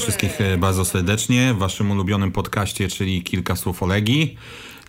[0.00, 4.36] Wszystkich e, bardzo serdecznie w waszym ulubionym podcaście, czyli Kilka Słów Olegi.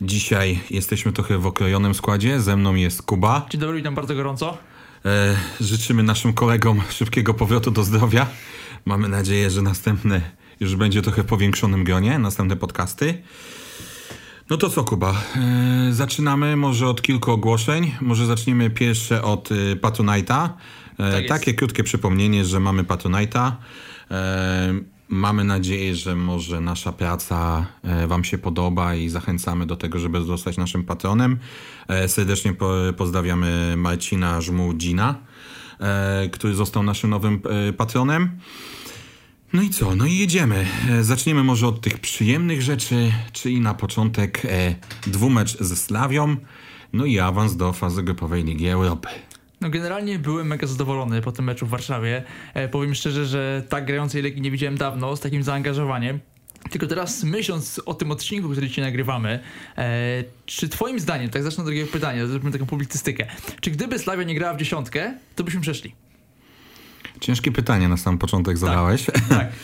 [0.01, 2.41] Dzisiaj jesteśmy trochę w okrojonym składzie.
[2.41, 3.45] Ze mną jest Kuba.
[3.49, 4.57] Dzień dobry, witam bardzo gorąco.
[5.05, 8.27] E, życzymy naszym kolegom szybkiego powrotu do zdrowia.
[8.85, 10.21] Mamy nadzieję, że następne
[10.59, 13.21] już będzie trochę w powiększonym gronie, następne podcasty.
[14.49, 15.21] No to co, Kuba?
[15.35, 17.91] E, zaczynamy może od kilku ogłoszeń.
[18.01, 20.49] Może zaczniemy pierwsze od e, Patronite'a.
[20.99, 23.51] E, Tak takie krótkie przypomnienie, że mamy Patronite'a.
[25.11, 30.21] Mamy nadzieję, że może nasza praca e, Wam się podoba i zachęcamy do tego, żeby
[30.21, 31.37] zostać naszym patronem.
[31.87, 35.15] E, serdecznie po, pozdrawiamy Marcina Żmudzina,
[35.79, 37.41] e, który został naszym nowym
[37.77, 38.39] patronem.
[39.53, 39.95] No i co?
[39.95, 40.67] No i jedziemy.
[41.01, 44.41] Zaczniemy może od tych przyjemnych rzeczy, czyli na początek
[45.07, 46.35] dwumecz ze Slawią,
[46.93, 49.07] no i awans do fazy grupowej Ligi Europy.
[49.61, 52.23] No generalnie byłem mega zadowolony po tym meczu w Warszawie.
[52.53, 56.19] E, powiem szczerze, że tak grającej Legii nie widziałem dawno, z takim zaangażowaniem.
[56.69, 59.39] Tylko teraz myśląc o tym odcinku, który dzisiaj nagrywamy,
[59.77, 63.27] e, czy twoim zdaniem, tak zacznę od drugiego pytania, zrobimy taką publicystykę,
[63.61, 65.95] czy gdyby Slavia nie grała w dziesiątkę, to byśmy przeszli?
[67.19, 69.05] Ciężkie pytanie na sam początek zadałeś.
[69.29, 69.47] Tak.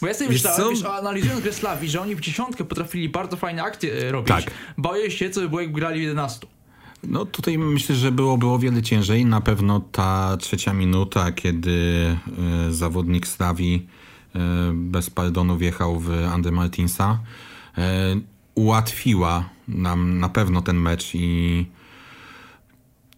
[0.00, 3.36] Bo ja sobie Wiesz myślałem, wiesz, analizując grę Slawii, że oni w dziesiątkę potrafili bardzo
[3.36, 4.28] fajne akcje e, robić.
[4.28, 4.44] Tak.
[4.78, 6.46] Boję się, co by było, jakby grali w 11.
[7.08, 9.24] No tutaj myślę, że było, było wiele ciężej.
[9.26, 12.06] Na pewno ta trzecia minuta, kiedy
[12.68, 13.86] e, zawodnik Slawi
[14.34, 14.38] e,
[14.74, 17.18] bez pardonu wjechał w Andy Martinsa,
[17.78, 18.16] e,
[18.54, 21.66] ułatwiła nam na pewno ten mecz i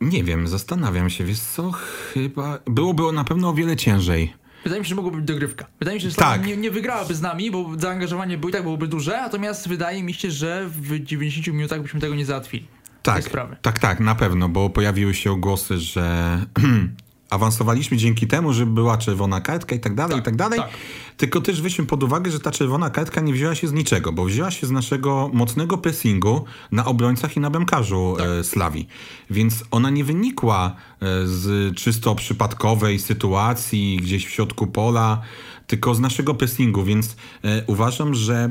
[0.00, 4.32] nie wiem, zastanawiam się, wiesz co, chyba byłoby na pewno o wiele ciężej.
[4.64, 5.66] Wydaje mi się, że mogłoby być dogrywka.
[5.78, 6.38] Wydaje mi się, że Tak.
[6.38, 6.46] tak.
[6.46, 10.14] nie, nie wygrałaby z nami, bo zaangażowanie było i tak byłoby duże, natomiast wydaje mi
[10.14, 12.66] się, że w 90 minutach byśmy tego nie załatwili.
[13.14, 13.56] Tak, sprawy.
[13.62, 16.38] tak, tak, na pewno, bo pojawiły się głosy, że
[17.30, 20.58] awansowaliśmy dzięki temu, że była czerwona kartka i tak dalej, Tak, i tak dalej.
[20.60, 20.70] tak.
[21.16, 24.24] Tylko też weźmy pod uwagę, że ta czerwona kartka nie wzięła się z niczego, bo
[24.24, 28.26] wzięła się z naszego mocnego pressingu na obrońcach i na bramkarzu Tak.
[28.26, 28.88] e, Slawii.
[29.30, 30.66] Więc ona nie wynikła
[31.00, 35.20] e, z czysto przypadkowej sytuacji gdzieś w środku pola,
[35.66, 38.50] tylko z naszego pressingu, więc e, uważam, że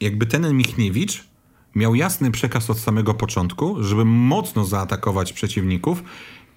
[0.00, 1.28] jakby ten Michniewicz
[1.74, 6.02] miał jasny przekaz od samego początku, żeby mocno zaatakować przeciwników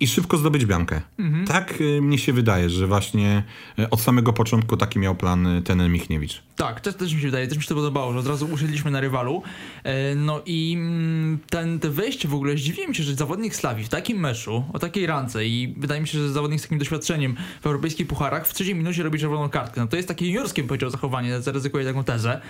[0.01, 1.01] i szybko zdobyć bramkę.
[1.47, 3.43] Tak y, mnie się wydaje, że właśnie
[3.79, 6.43] y, od samego początku taki miał plan y, ten Michniewicz.
[6.55, 8.91] Tak, też, też mi się wydaje, też mi się to podobało, że od razu usiedliśmy
[8.91, 9.43] na rywalu.
[9.83, 13.89] E, no i mm, ten, te wejście w ogóle, zdziwiłem się, że zawodnik Slawii w
[13.89, 17.65] takim meczu, o takiej rance i wydaje mi się, że zawodnik z takim doświadczeniem w
[17.65, 19.81] europejskich pucharach w trzeciej minucie robi czerwoną kartkę.
[19.81, 22.41] No to jest takie juniorskie, powiedział, zachowanie, zaryzykuję taką tezę.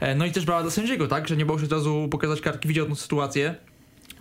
[0.00, 2.40] E, no i też brała do sędziego, tak, że nie bał się od razu pokazać
[2.40, 3.54] kartki, widział tę sytuację.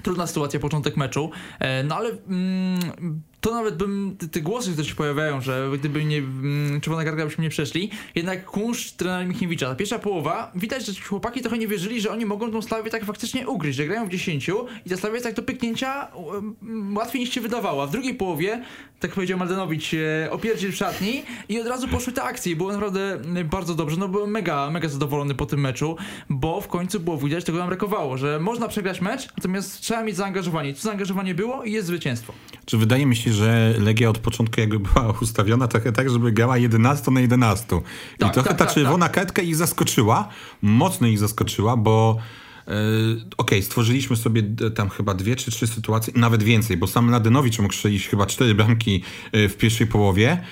[0.03, 4.87] Trudna sytuacja, początek meczu, e, no ale mm, to nawet bym, te, te głosy, które
[4.87, 9.69] się pojawiają, że gdyby nie mm, czerwona kartka byśmy nie przeszli, jednak kunsz trenera Michniewicza,
[9.69, 12.91] ta pierwsza połowa, widać, że ci chłopaki trochę nie wierzyli, że oni mogą tą Slawię
[12.91, 14.49] tak faktycznie ugryźć, że grają w 10
[14.85, 18.15] i ta Sławia jest tak do pyknięcia um, łatwiej niż się wydawało, a w drugiej
[18.15, 18.63] połowie,
[18.99, 23.13] tak powiedział Maldenowicz, e, opierdziel w szatni i od razu poszły te akcje było naprawdę
[23.13, 25.97] mm, bardzo dobrze, no byłem mega, mega zadowolony po tym meczu,
[26.29, 30.15] bo w końcu było widać, tego nam brakowało, że można przegrać mecz, natomiast trzeba mieć
[30.15, 30.73] zaangażowanie.
[30.73, 32.33] To zaangażowanie było i jest zwycięstwo.
[32.65, 36.57] Czy wydaje mi się, że Legia od początku jakby była ustawiona trochę tak, żeby grała
[36.57, 37.65] 11 na 11.
[37.75, 37.79] I
[38.19, 40.29] Tak, trochę tak, ta tak, czerwona kartka ich zaskoczyła,
[40.61, 42.17] mocno ich zaskoczyła, bo
[42.67, 42.71] e,
[43.37, 47.59] okej, stworzyliśmy sobie d- tam chyba dwie czy trzy sytuacje, nawet więcej, bo sam Ladenowicz
[47.59, 50.43] mógł strzelić chyba cztery bramki e, w pierwszej połowie.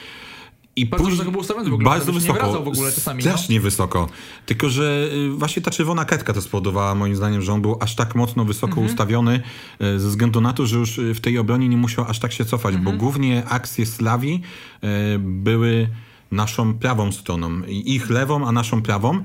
[0.77, 2.39] I Bardzo później- wysoko był ustawiony w ogóle, Bardzo nie wysoko.
[2.39, 3.23] wracał w ogóle czasami,
[3.55, 3.61] no.
[3.61, 4.09] Wysoko.
[4.45, 7.95] Tylko, że y, właśnie ta czerwona kartka to spowodowała moim zdaniem, że on był aż
[7.95, 8.87] tak mocno wysoko Mhm.
[8.87, 9.41] ustawiony
[9.81, 12.31] y, ze względu na to, że już y, w tej obronie nie musiał aż tak
[12.33, 12.95] się cofać, Mhm.
[12.97, 14.41] bo głównie akcje Slawii
[14.83, 14.87] y,
[15.19, 15.89] były
[16.31, 17.61] naszą prawą stroną.
[17.67, 19.23] Ich lewą, a naszą prawą.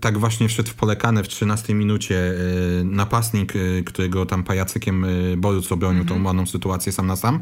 [0.00, 2.34] Tak właśnie wszedł w polekane w 13 minucie
[2.84, 3.52] napastnik,
[3.86, 5.06] którego tam pajacykiem
[5.36, 7.40] Boruc obronił tą ładną sytuację sam na sam.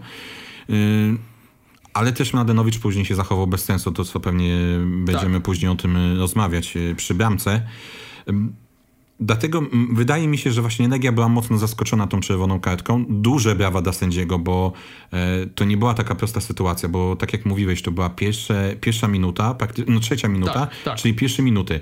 [1.95, 5.75] E, ale też Mladenowicz później się zachował bez sensu, to co pewnie będziemy później o
[5.75, 7.63] tym y, rozmawiać y, przy bramce.
[9.21, 9.63] Dlatego
[9.93, 13.05] wydaje mi się, że właśnie Legia była mocno zaskoczona tą czerwoną kartką.
[13.09, 14.73] Duże brawa dla sędziego, bo
[15.13, 19.09] e, to nie była taka prosta sytuacja, bo tak jak mówiłeś, to była pierwsze, pierwsza
[19.09, 19.57] minuta,
[19.87, 20.99] no trzecia minuta, Tak, tak.
[20.99, 21.81] czyli pierwsze minuty.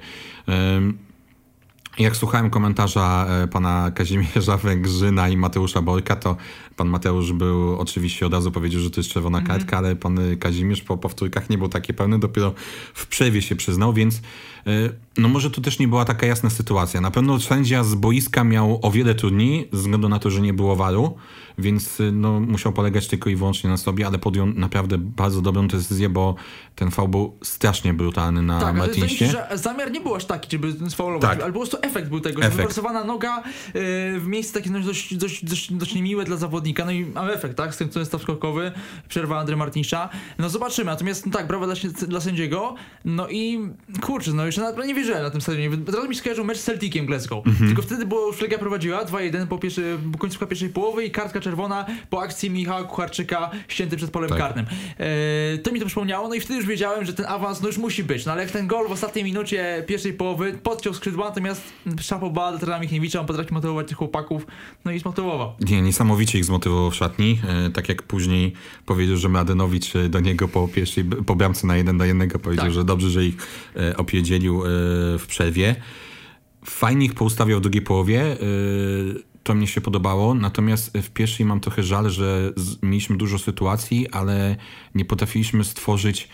[1.98, 6.36] Jak słuchałem komentarza e, pana Kazimierza Węgrzyna i Mateusza Borka, to
[6.76, 9.58] Pan Mateusz był oczywiście od razu powiedział, że to jest czerwona Mhm.
[9.58, 12.54] kartka, ale pan Kazimierz po powtórkach nie był taki pełny, dopiero
[12.94, 14.16] w przerwie się przyznał, więc
[14.66, 14.70] e,
[15.16, 17.00] no może to też nie była taka jasna sytuacja.
[17.00, 20.52] Na pewno sędzia z boiska miał o wiele trudniej, ze względu na to, że nie
[20.54, 21.16] było waru,
[21.58, 25.68] więc e, no, musiał polegać tylko i wyłącznie na sobie, ale podjął naprawdę bardzo dobrą
[25.68, 26.34] decyzję, bo
[26.76, 29.26] ten fał był strasznie brutalny na Tak, Martinsie.
[29.26, 31.42] że zamiar nie był aż taki, żeby sfaulować, Tak.
[31.42, 32.52] ale po prostu efekt był tego, Efekt.
[32.52, 33.42] że wyprostowana noga
[33.74, 37.32] yy, w miejsce takie no, dość, dość, dość, dość niemiłe dla zawodnika, no i mamy
[37.32, 38.72] efekt, tak, z tym, co jest staw skokowy,
[39.08, 40.08] przerwa Andry Martinsza,
[40.38, 41.74] no zobaczymy, natomiast no tak, brawa dla,
[42.08, 42.74] dla sędziego,
[43.04, 43.58] no i
[44.00, 46.64] kurczę, no jeszcze naprawdę nie wierzyłem na tym stadionie, od razu mi skojarzył mecz z
[46.64, 47.66] Celticiem Glasgow, Mhm.
[47.66, 51.40] tylko wtedy było już Legia prowadziła 2-1 po pierwszej, po końcówka pierwszej połowy i kartka
[51.40, 54.38] czerwona po akcji Michała Kucharczyka ścięty przed polem Tak.
[54.38, 54.66] karnym.
[54.98, 57.78] E, to mi to przypomniało, no i wtedy już wiedziałem, że ten awans no już
[57.78, 61.62] musi być, no ale jak ten gol w ostatniej minucie pierwszej połowy podciął skrzydła, natomiast
[62.00, 64.46] Szapoba trenera Michniewicza, on potrafi motywować tych chłopaków,
[64.84, 65.52] no i zmotywował.
[65.60, 67.40] Nie, niesamowicie ich zmotywował w szatni.
[67.48, 68.52] E, tak jak później
[68.86, 72.64] powiedział, że Mladenowicz e, do niego po pierwszej po bramce na jeden do jednego powiedział,
[72.64, 72.74] Tak.
[72.74, 73.36] że dobrze, że ich
[73.76, 74.68] e, opierdzielił e,
[75.18, 75.76] w przerwie.
[76.64, 78.36] Fajnie ich poustawiał w drugiej połowie.
[79.42, 82.52] to mnie się podobało, natomiast w pierwszej mam trochę żal, że
[82.82, 84.56] mieliśmy dużo sytuacji, ale
[84.94, 86.28] nie potrafiliśmy stworzyć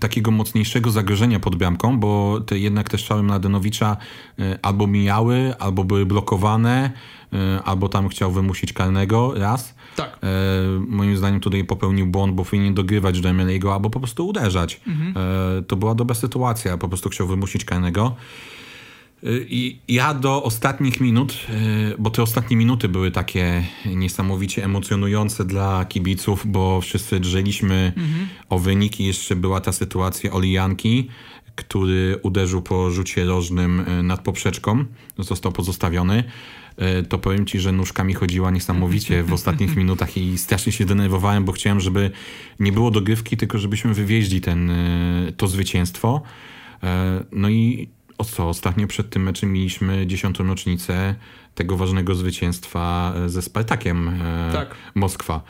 [0.00, 3.96] takiego mocniejszego zagrożenia pod bramką, bo te, jednak te strzały Mladenowicza
[4.38, 6.90] e, albo mijały, albo były blokowane,
[7.32, 9.74] e, albo tam chciał wymusić karnego raz.
[9.96, 10.18] Tak.
[10.22, 10.26] E,
[10.88, 14.80] moim zdaniem tutaj popełnił błąd, bo powinien dogrywać Demianiego albo po prostu uderzać.
[15.16, 18.16] E, to była dobra sytuacja, po prostu chciał wymusić karnego.
[19.22, 21.54] E, I ja do ostatnich minut, e,
[21.98, 27.92] bo te ostatnie minuty były takie niesamowicie emocjonujące dla kibiców, bo wszyscy drżeliśmy
[28.48, 29.04] o wyniki.
[29.04, 31.08] Jeszcze była ta sytuacja Olijanki,
[31.54, 34.84] który uderzył po rzucie rożnym e, nad poprzeczką,
[35.18, 36.24] został pozostawiony.
[37.08, 41.52] To powiem ci, że nóżkami chodziła niesamowicie w ostatnich minutach i strasznie się denerwowałem, bo
[41.52, 42.10] chciałem, żeby
[42.60, 44.72] nie było dogrywki, tylko żebyśmy wywieźli ten,
[45.36, 46.22] to zwycięstwo.
[47.32, 47.88] No i
[48.18, 48.48] o co?
[48.48, 51.14] Ostatnio przed tym meczem mieliśmy dziesiątą rocznicę
[51.54, 54.74] tego ważnego zwycięstwa e, ze Spartakiem e, Tak.
[54.94, 55.42] Moskwa.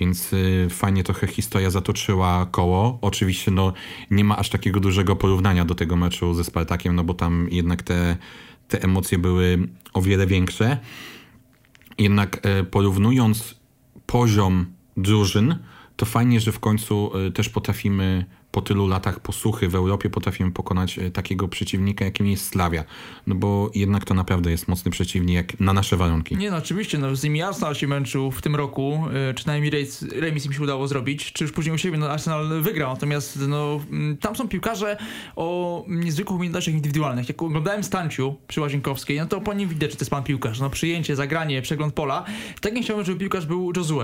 [0.00, 2.98] Więc y, fajnie trochę historia zatoczyła koło.
[3.02, 3.72] Oczywiście no,
[4.10, 7.82] nie ma aż takiego dużego porównania do tego meczu ze Spartakiem, no bo tam jednak
[7.82, 8.16] te,
[8.68, 10.78] te emocje były o wiele większe.
[11.98, 13.54] Jednak e, porównując
[14.06, 14.66] poziom
[14.96, 15.56] drużyn,
[15.96, 20.50] to fajnie, że w końcu e, też potrafimy po tylu latach posłuchy w Europie potrafimy
[20.52, 22.84] pokonać e, takiego przeciwnika, jakim jest Slavia.
[23.26, 26.36] No bo jednak to naprawdę jest mocny przeciwnik na nasze warunki.
[26.36, 29.70] Nie no, oczywiście, no z nimi Arsenal się męczył w tym roku, y, czy najmniej
[29.70, 33.38] remis, remis im się udało zrobić, czy już później u siebie no, Arsenal wygrał, natomiast
[33.48, 34.96] no, mm, tam są piłkarze
[35.36, 37.28] o niezwykłych umiejętnościach indywidualnych.
[37.28, 40.60] Jak oglądałem Stanciu przy Łazienkowskiej, no to po nim widać, czy to jest pan piłkarz.
[40.60, 42.24] No przyjęcie, zagranie, przegląd pola.
[42.60, 44.00] Tak nie chciałbym, żeby piłkarz był Josue.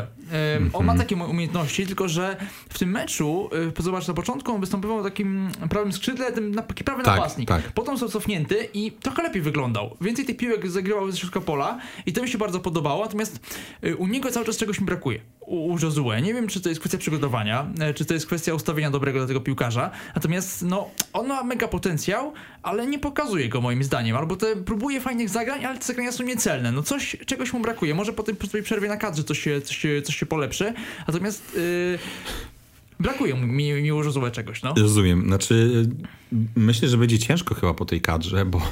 [0.73, 2.37] On ma takie mu- umiejętności, tylko że
[2.69, 6.85] w tym meczu, y, zobacz, na początku on występował takim prawym skrzydle, tym na, taki
[6.85, 7.49] prawy Tak, napastnik.
[7.49, 7.63] tak.
[7.73, 9.97] Potem został cofnięty i trochę lepiej wyglądał.
[10.01, 13.41] Więcej tych piłek zagrywał ze środka pola i to mi się bardzo podobało, natomiast
[13.85, 15.21] y, u niego cały czas czegoś mi brakuje.
[15.41, 16.23] U, u Josue.
[16.23, 19.29] Nie wiem, czy to jest kwestia przygotowania, e, czy to jest kwestia ustawienia dobrego dla
[19.29, 24.37] tego piłkarza, natomiast no, on ma mega potencjał, ale nie pokazuje go moim zdaniem, albo
[24.37, 26.73] te próbuje fajnych zagrań, ale te zagrania są niecelne.
[26.73, 27.95] No coś, czegoś mu brakuje.
[27.95, 30.75] Może po tej przerwie na kadrze coś się, coś się, coś się polepszy,
[31.09, 31.99] natomiast y,
[33.01, 34.75] brakuje mi, mi Josue czegoś, no.
[34.77, 35.23] Rozumiem.
[35.27, 35.89] Znaczy,
[36.57, 38.63] myślę, że będzie ciężko chyba po tej kadrze, bo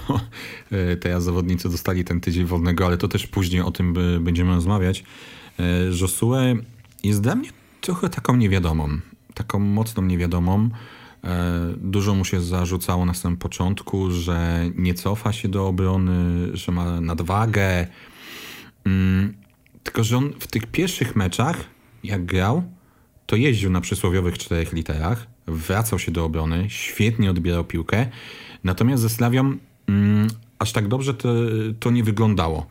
[0.92, 4.54] y, teraz zawodnicy dostali ten tydzień wolnego, ale to też później o tym y, będziemy
[4.54, 5.04] rozmawiać.
[5.60, 5.62] Y,
[6.00, 6.34] Josue
[7.04, 7.48] jest dla mnie
[7.80, 8.88] trochę taką niewiadomą.
[9.34, 10.70] Taką mocną niewiadomą.
[11.76, 17.00] Dużo mu się zarzucało na samym początku, że nie cofa się do obrony, że ma
[17.00, 17.86] nadwagę.
[18.86, 19.34] Mm,
[19.82, 21.64] Tylko, że on w tych pierwszych meczach,
[22.04, 22.62] jak grał,
[23.26, 28.06] to jeździł na przysłowiowych czterech literach, wracał się do obrony, świetnie odbierał piłkę,
[28.64, 29.56] natomiast ze Slawią
[29.88, 30.28] mm,
[30.58, 31.28] aż tak dobrze to,
[31.80, 32.66] to nie wyglądało.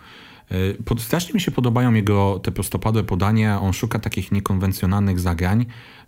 [0.52, 5.62] Y, Pod, strasznie mi się podobają jego te prostopadłe podania, on szuka takich niekonwencjonalnych zagrań.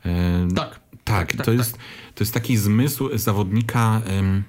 [0.06, 0.80] Y, Tak.
[1.04, 1.77] tak, tak, to, jest,
[2.16, 4.01] to jest taki zmysł zawodnika.
[4.20, 4.44] ym,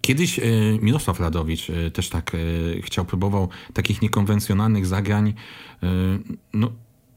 [0.00, 2.32] Kiedyś y, Mirosław Radowicz też tak
[2.82, 5.34] chciał, próbował takich niekonwencjonalnych zagrań.
[6.52, 6.72] No,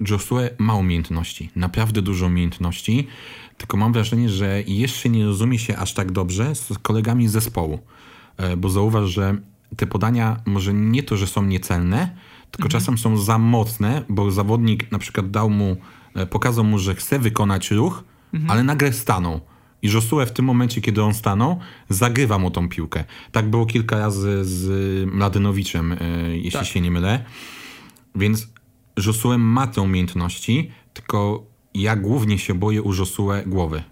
[0.09, 3.07] Josue ma umiejętności, naprawdę dużo umiejętności,
[3.57, 7.79] tylko mam wrażenie, że jeszcze nie rozumie się aż tak dobrze z kolegami z zespołu.
[8.37, 9.37] E, Bo zauważ, że
[9.77, 12.15] te podania może nie to, że są niecelne,
[12.51, 15.77] tylko czasem są za mocne, bo zawodnik na przykład dał mu,
[16.15, 18.03] e, pokazał mu, że chce wykonać ruch,
[18.47, 19.39] ale nagle stanął.
[19.81, 23.03] I Josue w tym momencie, kiedy on stanął, zagrywa mu tą piłkę.
[23.31, 24.69] Tak było kilka razy z
[25.13, 25.97] Mladynowiczem, e,
[26.37, 26.65] jeśli Tak.
[26.65, 27.23] się nie mylę.
[28.15, 28.47] Więc
[28.97, 33.83] Josue ma te umiejętności, tylko ja głównie się boję u Josue głowy.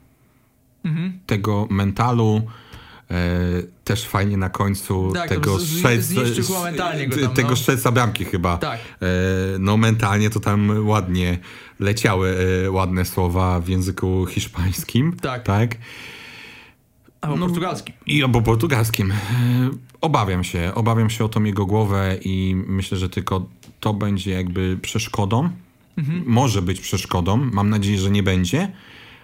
[0.85, 1.19] Mhm.
[1.25, 2.41] Tego mentalu
[3.11, 3.13] e,
[3.83, 6.13] też fajnie na końcu Tak, tego strzelca-
[7.35, 7.55] tego no.
[7.55, 8.57] strzelca bramki chyba.
[8.57, 8.79] Tak.
[8.79, 9.05] E,
[9.59, 11.37] no mentalnie to tam ładnie
[11.79, 15.13] leciały e, ładne słowa w języku hiszpańskim.
[15.21, 15.43] Tak.
[15.43, 15.75] tak?
[17.21, 17.93] Albo No, portugalski.
[18.05, 19.13] I albo portugalskim.
[20.01, 23.45] Obawiam się, obawiam się o tą jego głowę i myślę, że tylko
[23.79, 25.49] to będzie jakby przeszkodą.
[26.25, 28.71] Może być przeszkodą, mam nadzieję, że nie będzie,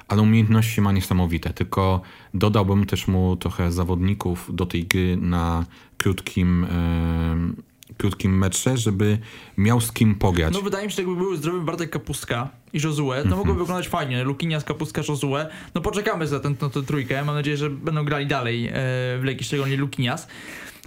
[0.07, 1.53] ale umiejętności ma niesamowite.
[1.53, 2.01] Tylko
[2.33, 5.65] dodałbym też mu trochę zawodników do tej gry na
[5.97, 9.17] krótkim, e, krótkim metrze, żeby
[9.57, 10.53] miał z kim pograć.
[10.53, 13.37] No wydaje mi się, że jakby był zdrowy Bartek Kapustka i Josue, to Mhm.
[13.37, 14.23] mogłoby wyglądać fajnie.
[14.23, 15.35] Lukinias, Kapustka, Josue.
[15.75, 17.25] No poczekamy za tę tę- tę trójkę.
[17.25, 20.27] Mam nadzieję, że będą grali dalej e, w Legii, szczególnie Lukinias.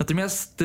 [0.00, 0.64] Natomiast e,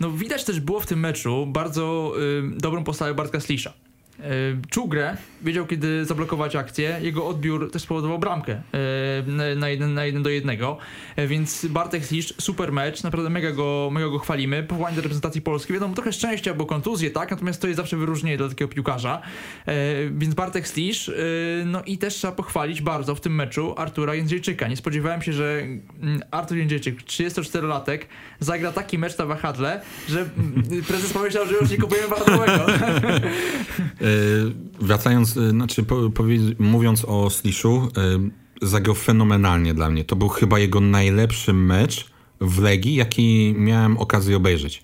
[0.00, 3.72] no widać też było w tym meczu bardzo e, dobrą postawę Bartka Slisza.
[4.20, 4.24] E,
[4.70, 8.60] Czuł grę, wiedział kiedy zablokować akcję, jego odbiór też spowodował bramkę e,
[9.26, 10.78] na- na jeden, na jeden do jednego,
[11.16, 15.40] E, więc Bartek Slisz, super mecz, naprawdę mega go, mega go chwalimy, powołanie do reprezentacji
[15.42, 19.22] Polski, wiadomo, trochę szczęścia, bo kontuzje, tak, natomiast to jest zawsze wyróżnienie dla takiego piłkarza,
[20.12, 21.12] więc Bartek Slisz, e,
[21.66, 25.60] no i też trzeba pochwalić bardzo w tym meczu Artura Jędrzejczyka, nie spodziewałem się, że
[26.02, 27.98] mm, Artur Jędrzejczyk, 34-latek,
[28.40, 32.66] zagra taki mecz na wahadle, że mm, prezes pomyślał, że już nie kupujemy wahadłowego.
[34.02, 34.06] E,
[34.80, 40.04] wracając, e, znaczy po, powiedz- mówiąc o Sliszu, e, zagrał fenomenalnie dla mnie.
[40.04, 44.82] To był chyba jego najlepszy mecz w Legii, jaki miałem okazję obejrzeć.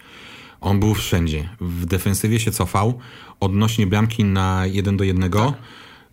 [0.61, 1.49] On był wszędzie.
[1.61, 2.99] W defensywie się cofał.
[3.41, 5.31] Odnośnie bramki na 1 do 1,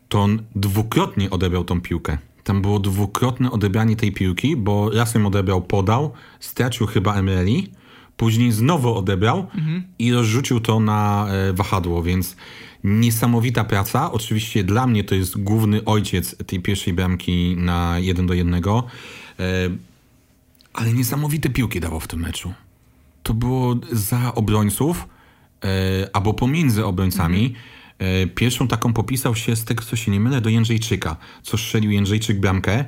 [0.09, 2.17] to on dwukrotnie odebrał tą piłkę.
[2.43, 7.71] Tam było dwukrotne odebranie tej piłki, bo raz ją odebrał, podał, stracił chyba Emreli,
[8.17, 9.47] później znowu odebrał
[9.99, 12.35] i rozrzucił to na wahadło, więc
[12.85, 14.11] niesamowita praca.
[14.11, 18.61] Oczywiście dla mnie to jest główny ojciec tej pierwszej bramki na 1 do 1, e,
[20.73, 22.53] ale niesamowite piłki dawał w tym meczu.
[23.23, 25.07] To było za obrońców,
[25.63, 27.53] e, albo pomiędzy obrońcami.
[27.99, 31.91] E, pierwszą taką popisał się, z tego co się nie mylę, do Jędrzejczyka, co strzelił
[31.91, 32.85] Jędrzejczyk bramkę,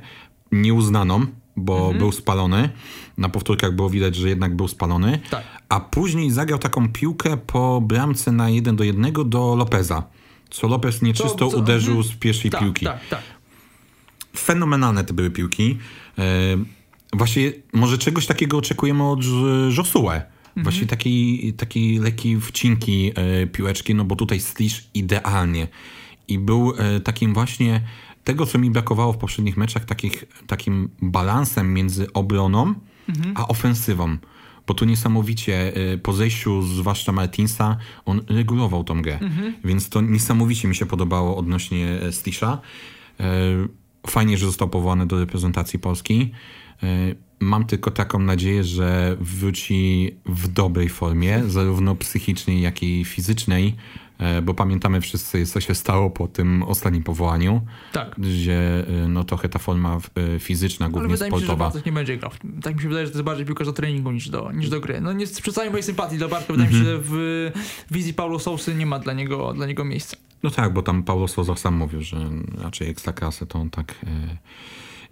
[0.52, 1.26] nieuznaną,
[1.56, 2.68] bo był spalony.
[3.18, 5.20] Na powtórkach było widać, że jednak był spalony.
[5.30, 5.44] Tak.
[5.68, 10.02] A później zagrał taką piłkę po bramce na 1 do 1 do Lopeza.
[10.50, 12.14] Co Lopez nieczysto co- uderzył mhm.
[12.14, 13.22] z pierwszej tak, piłki tak, tak.
[14.36, 15.78] fenomenalne te były piłki.
[16.18, 16.24] E,
[17.12, 19.20] właśnie może czegoś takiego oczekujemy od
[19.76, 20.22] Josue.
[20.56, 25.68] Właśnie takiej, takiej lekkiej wcinki e, piłeczki, no bo tutaj Slish idealnie.
[26.28, 27.80] I był e, takim właśnie
[28.24, 32.74] tego, co mi brakowało w poprzednich meczach, takich, takim balansem między obroną
[33.34, 34.16] a ofensywą.
[34.66, 39.18] Bo tu niesamowicie e, po zejściu zwłaszcza Martinsa on regulował tą grę.
[39.64, 42.58] Więc to niesamowicie mi się podobało odnośnie e, Slisha.
[43.20, 43.24] E,
[44.06, 46.30] Fajnie, że został powołany do reprezentacji Polski.
[46.82, 46.86] E,
[47.40, 53.76] Mam tylko taką nadzieję, że wróci w dobrej formie, zarówno psychicznej, jak i fizycznej,
[54.42, 57.60] bo pamiętamy wszyscy, co się stało po tym ostatnim powołaniu,
[57.92, 58.14] Tak.
[58.18, 59.98] gdzie e, no, trochę ta forma
[60.34, 61.64] e, fizyczna, Ale głównie wydaje mi się, że sportowa.
[61.64, 62.30] Bartek nie będzie grał.
[62.62, 64.80] Tak mi się wydaje, że to jest bardziej piłkarz do treningu niż do, niż do
[64.80, 65.00] gry.
[65.00, 67.50] No nie z mojej sympatii dla Bartka, wydaje mi się, że w
[67.90, 70.16] wizji Paulo Sousy nie ma dla niego, dla niego miejsca.
[70.42, 74.36] No tak, bo tam Paulo Sousa sam mówił, że raczej ekstraklasę to on tak e,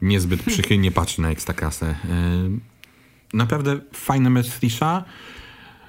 [0.02, 1.86] niezbyt przychylnie patrzy na ekstraklasę.
[1.86, 1.96] E,
[3.34, 5.04] naprawdę fajny mecz Slisza.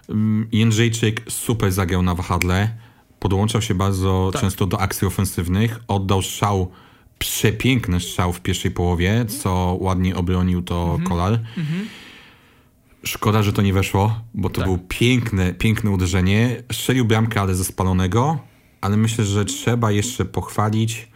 [0.09, 2.69] Mm, Jędrzejczyk super zagrał na wahadle.
[3.27, 4.41] Podłączał się bardzo Tak.
[4.41, 5.79] często do akcji ofensywnych.
[5.87, 6.71] Oddał strzał,
[7.19, 11.39] przepiękny strzał w pierwszej połowie, co ładnie obronił to Kolar.
[13.03, 14.65] Szkoda, że to nie weszło, bo to Tak.
[14.65, 16.63] było piękne, piękne uderzenie.
[16.71, 18.39] Strzelił bramkę, ale ze spalonego,
[18.81, 21.07] ale myślę, że trzeba jeszcze pochwalić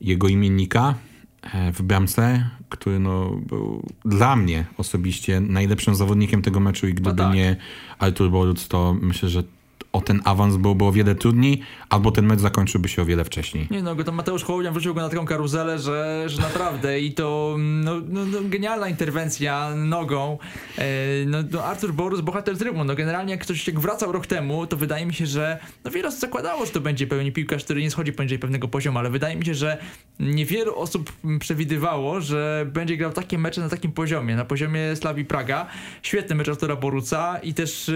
[0.00, 0.94] jego imiennika
[1.42, 7.16] e, w bramce, który no, był dla mnie osobiście najlepszym zawodnikiem tego meczu i gdyby
[7.16, 7.34] tak.
[7.34, 7.56] nie
[7.98, 9.42] Artur Boruc, to myślę, że
[9.92, 13.68] o ten awans byłoby o wiele trudniej, albo ten mecz zakończyłby się o wiele wcześniej.
[13.70, 17.56] Nie no, go Mateusz Hołownia wrzucił go na taką karuzelę, że, że naprawdę i to
[17.58, 20.38] no, no, no, genialna interwencja nogą.
[20.78, 20.84] E,
[21.26, 22.84] no, no Artur Borus, bohater trybu.
[22.84, 26.08] No generalnie jak ktoś jak wracał rok temu, to wydaje mi się, że no wiele
[26.08, 29.36] osób zakładało, że to będzie pewnie piłkarz, który nie schodzi poniżej pewnego poziomu, ale wydaje
[29.36, 29.78] mi się, że
[30.20, 35.66] niewielu osób przewidywało, że będzie grał takie mecze na takim poziomie, na poziomie Slawii Praga.
[36.02, 37.90] Świetny mecz Artura Boruca i też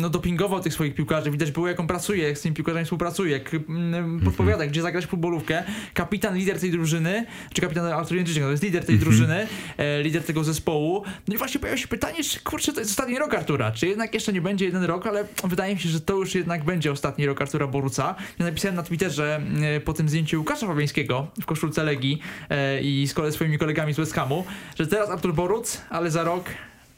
[0.00, 1.15] no, dopingował tych swoich piłkarzy.
[1.24, 5.06] Widać było, jak on pracuje, jak z tymi piłkarzami współpracuje, jak mm, podpowiada, gdzie zagrać
[5.06, 5.62] futbolówkę.
[5.94, 9.10] Kapitan, lider tej drużyny, czy kapitan Artur Jędrzejczyk, to jest lider tej mhm.
[9.10, 9.46] drużyny,
[9.76, 11.02] e, lider tego zespołu.
[11.28, 14.14] No i właśnie pojawia się pytanie, czy kurczę, to jest ostatni rok Artura, czy jednak
[14.14, 17.26] jeszcze nie będzie jeden rok, ale wydaje mi się, że to już jednak będzie ostatni
[17.26, 18.14] rok Artura Boruca.
[18.38, 22.20] Ja napisałem na Twitterze e, po tym zdjęciu Łukasza Fabiańskiego w koszulce Legii
[22.50, 24.44] e, i z kole swoimi kolegami z West Hamu,
[24.78, 26.44] że teraz Artur Boruc, ale za rok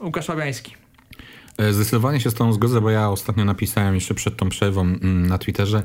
[0.00, 0.87] Łukasz Fabiański.
[1.58, 5.26] E, zdecydowanie się z tą zgodzę, bo ja ostatnio napisałem jeszcze przed tą przerwą mm,
[5.26, 5.82] na Twitterze,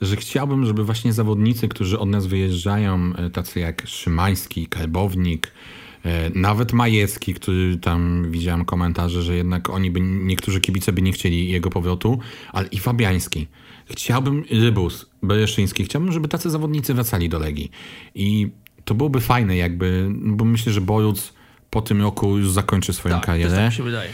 [0.00, 5.52] że chciałbym, żeby właśnie zawodnicy, którzy od nas wyjeżdżają, tacy jak Szymański, Karbownik,
[6.34, 11.48] nawet Majecki, który tam widziałem komentarze, że jednak oni by, niektórzy kibice by nie chcieli
[11.48, 12.18] jego powrotu,
[12.52, 13.46] ale i Fabiański.
[13.90, 17.70] Chciałbym, Rybus, Bereszyński, chciałbym, żeby tacy zawodnicy wracali do Legii.
[18.14, 18.50] I
[18.84, 21.32] to byłoby fajne jakby, bo myślę, że Boruc
[21.70, 23.56] po tym roku już zakończy swoją tak, karierę.
[23.56, 24.10] Tak, się wydaje.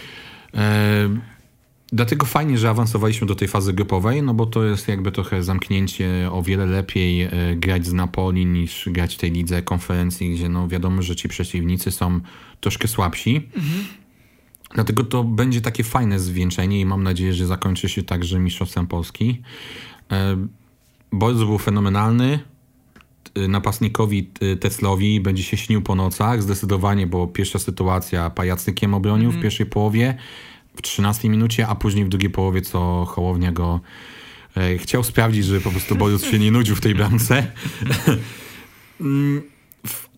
[1.93, 6.29] Dlatego fajnie, że awansowaliśmy do tej fazy grupowej, no bo to jest jakby trochę zamknięcie
[6.33, 10.69] o wiele lepiej e, grać z Napoli niż grać w tej lidze konferencji, gdzie no
[10.69, 12.21] wiadomo, że ci przeciwnicy są
[12.61, 13.37] troszkę słabsi.
[13.37, 13.85] Mhm.
[14.75, 19.43] Dlatego to będzie takie fajne zwieńczenie i mam nadzieję, że zakończy się także Mistrzostwem Polski.
[21.13, 22.39] Borys był fenomenalny.
[23.35, 26.43] E, napastnikowi e, Teslowi będzie się śnił po nocach.
[26.43, 29.33] Zdecydowanie, bo pierwsza sytuacja pajacykiem obronił mm.
[29.33, 29.43] w mhm.
[29.43, 30.17] pierwszej połowie,
[30.77, 33.81] w 13 minucie, a później w drugiej połowie, co Hołownia go
[34.79, 37.47] chciał sprawdzić, żeby po prostu Borys się nie nudził w tej bramce.
[39.01, 39.43] Mm,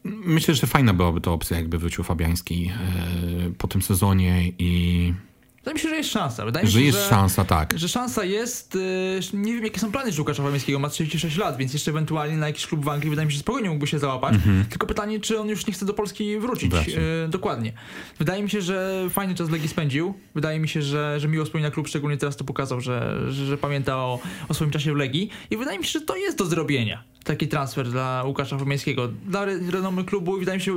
[0.04, 5.12] Myślę, że fajna byłaby to opcja, jakby wrócił Fabiański e, po tym sezonie i
[5.64, 6.44] Wydaje mi się, że jest szansa.
[6.44, 7.78] Wydaje że mi się, jest że, szansa, tak.
[7.78, 8.76] Że szansa jest.
[8.76, 10.78] Y, nie wiem, jakie są plany Łukasza Fabiańskiego.
[10.78, 13.40] Ma 36 lat, więc jeszcze ewentualnie na jakiś klub w Anglii wydaje mi się, że
[13.40, 14.34] spokojnie mógłby się załapać.
[14.34, 14.64] Mhm.
[14.64, 16.72] Tylko pytanie, czy on już nie chce do Polski wrócić.
[16.88, 17.72] Y, dokładnie.
[18.18, 20.14] Wydaje mi się, że fajny czas Legii spędził.
[20.34, 23.58] Wydaje mi się, że, że miło wspomina klub, szczególnie teraz to pokazał, że, że, że
[23.58, 25.30] pamięta o, o swoim czasie w Legii.
[25.50, 29.08] I wydaje mi się, że to jest do zrobienia taki transfer dla Łukasza Fabiańskiego.
[29.08, 30.76] Dla renomy klubu i wydaje mi się,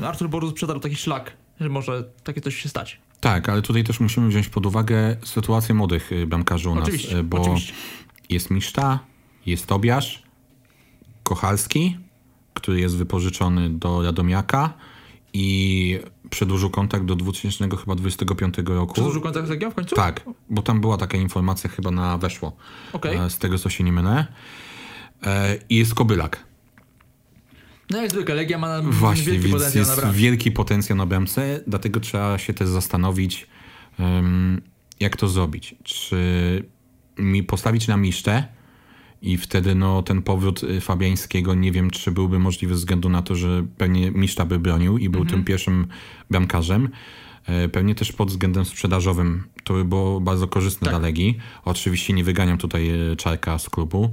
[0.00, 3.00] że Artur Borus przedarł taki szlak, że może takie coś się stać.
[3.20, 7.22] Tak, ale tutaj też musimy wziąć pod uwagę sytuację młodych y, bramkarzy u nas, y,
[7.24, 7.72] bo oczywiście.
[8.28, 8.98] jest Miszta,
[9.46, 10.22] jest Tobiasz,
[11.22, 11.96] Kochalski,
[12.54, 14.74] który jest wypożyczony do Radomiaka
[15.32, 15.98] i
[16.30, 18.92] przedłużył kontakt do 2025 roku.
[18.92, 19.96] Przedłużył kontakt z Legią w końcu?
[19.96, 20.20] Tak,
[20.50, 22.56] bo tam była taka informacja chyba na weszło.
[22.92, 23.30] Okay.
[23.30, 24.26] Z tego co się nie mylę.
[25.22, 26.51] E, I jest Kobylak.
[27.92, 31.60] No jak zwykle, Legia ma Właśnie, wielki więc potencjał jest na wielki potencjał na bramce,
[31.66, 33.46] dlatego trzeba się też zastanowić,
[33.98, 34.60] um,
[35.00, 35.74] jak to zrobić.
[35.82, 36.16] Czy
[37.18, 38.44] mi postawić na misztę
[39.22, 43.22] i wtedy no, ten powrót y, Fabiańskiego nie wiem, czy byłby możliwy ze względu na
[43.22, 45.38] to, że pewnie miszta by bronił i był mhm.
[45.38, 45.86] tym pierwszym
[46.30, 46.88] bramkarzem.
[47.46, 50.92] E, pewnie też pod względem sprzedażowym to by było bardzo korzystne tak.
[50.92, 51.38] dla Legii.
[51.64, 54.10] Oczywiście nie wyganiam tutaj e, Czarka z klubu,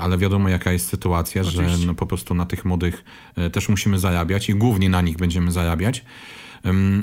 [0.00, 1.76] ale wiadomo jaka jest sytuacja, Oczywiście.
[1.76, 3.04] że no po prostu na tych młodych
[3.52, 6.04] też musimy zarabiać i głównie na nich będziemy zarabiać.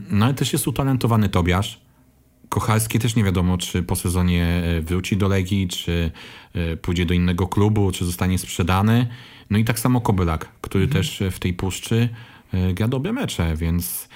[0.09, 1.81] No ale też jest utalentowany Tobiasz.
[2.49, 6.11] Kochalski też nie wiadomo, czy po sezonie wróci do Legii, czy
[6.81, 9.07] pójdzie do innego klubu, czy zostanie sprzedany.
[9.49, 11.03] No i tak samo Kobylak, który mhm.
[11.03, 12.09] też w tej puszczy
[12.73, 14.09] gra dobre mecze, więc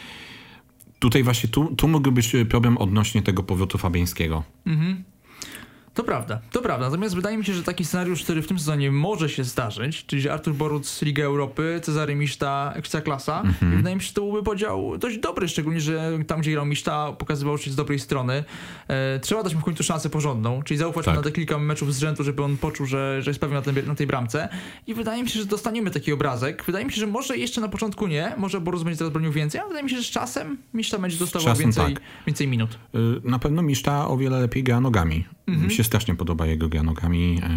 [1.00, 4.44] tutaj właśnie tu, tu mógłby być problem odnośnie tego powrotu Fabiańskiego.
[4.66, 5.04] Mhm.
[5.98, 6.86] To prawda, to prawda.
[6.86, 10.30] Natomiast wydaje mi się, że taki scenariusz, który w tym sezonie może się zdarzyć, czyli
[10.30, 13.78] Artur Boruc Liga Europy, Cezary Miszta Ekstraklasa, mm-hmm.
[13.78, 17.12] wydaje mi się, że to byłby podział dość dobry, szczególnie, że tam, gdzie grał Miszta,
[17.12, 18.44] pokazywał się z dobrej strony.
[18.88, 21.16] E, trzeba dać mu w końcu szansę porządną, czyli zaufać tak.
[21.16, 23.62] mu na te kilka meczów z rzędu, żeby on poczuł, że, że jest pewien na,
[23.62, 24.50] tym, na tej bramce.
[24.88, 26.64] I wydaje mi się, że dostaniemy taki obrazek.
[26.64, 29.62] Wydaje mi się, że może jeszcze na początku nie, może Boruc będzie teraz bronił więcej,
[29.62, 32.04] ale wydaje mi się, że z czasem Miszta będzie dostawał czasem, więcej, tak.
[32.28, 32.80] więcej minut.
[32.96, 35.26] Y, na pewno Miszta o wiele lepiej gra nogami.
[35.48, 35.70] Mhm.
[35.70, 37.40] Się strasznie podoba jego gra nogami.
[37.44, 37.50] E,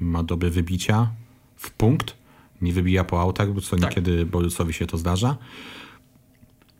[0.00, 1.10] ma dobre wybicia
[1.56, 2.16] w punkt.
[2.62, 3.80] Nie wybija po autach, bo co tak.
[3.80, 5.36] niekiedy Borysowi się to zdarza.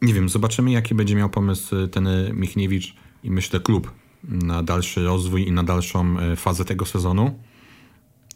[0.03, 3.93] Nie wiem, zobaczymy jaki będzie miał pomysł ten Michniewicz i myślę klub
[4.25, 7.39] na dalszy rozwój i na dalszą e, fazę tego sezonu.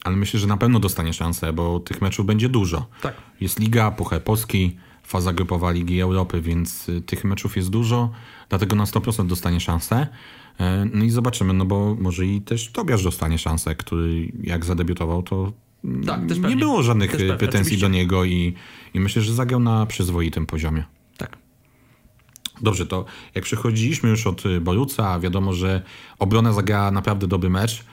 [0.04, 2.86] Ale myślę, że na pewno dostanie szansę, bo tych meczów będzie dużo.
[3.02, 3.14] Tak.
[3.40, 8.10] Jest Liga, Puchar Polski, faza grupowa Ligi Europy, więc e, tych meczów jest dużo,
[8.48, 10.06] dlatego na 100% dostanie szansę.
[10.60, 15.22] E, no i zobaczymy, no bo może i też Tobiasz dostanie szansę, który jak zadebiutował,
[15.22, 15.52] to
[16.06, 17.80] tak, nie było żadnych pretensji oczywiście.
[17.80, 18.54] do niego i,
[18.94, 20.84] i myślę, że zagrał na przyzwoitym poziomie.
[21.16, 21.36] Tak.
[22.60, 25.82] Dobrze, to jak przechodziliśmy już od Boruca, wiadomo, że
[26.18, 27.84] obrona zagrała naprawdę dobry mecz,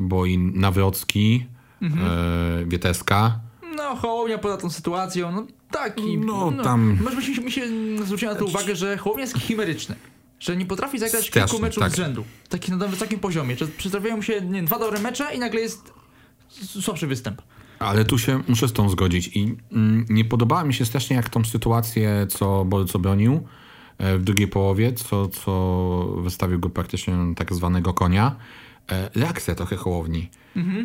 [0.00, 1.46] bo i Nawrocki,
[1.82, 2.06] mhm.
[2.06, 3.40] e, Wieteska,
[3.76, 6.18] no Hołownia poza tą sytuacją, no taki...
[6.18, 9.94] No, tam- Może mi się, mi się na to uwagę, że Hołownia jest chimeryczny.
[10.44, 11.92] Że nie potrafi zagrać kilku meczów tak.
[11.92, 12.24] z rzędu.
[12.48, 13.56] Taki na wysokim poziomie.
[13.56, 15.92] Że przytrafiają mu się nie, dwa dobre mecze i nagle jest
[16.64, 17.42] słabszy występ.
[17.78, 21.28] Ale tu się muszę z tą zgodzić i mm, nie podobała mi się strasznie jak
[21.28, 23.46] tą sytuację, co Bolec obronił
[23.98, 28.36] e, w drugiej połowie, co, co wystawił go praktycznie tak zwanego konia.
[28.92, 30.30] E, reakcja trochę Hołowni.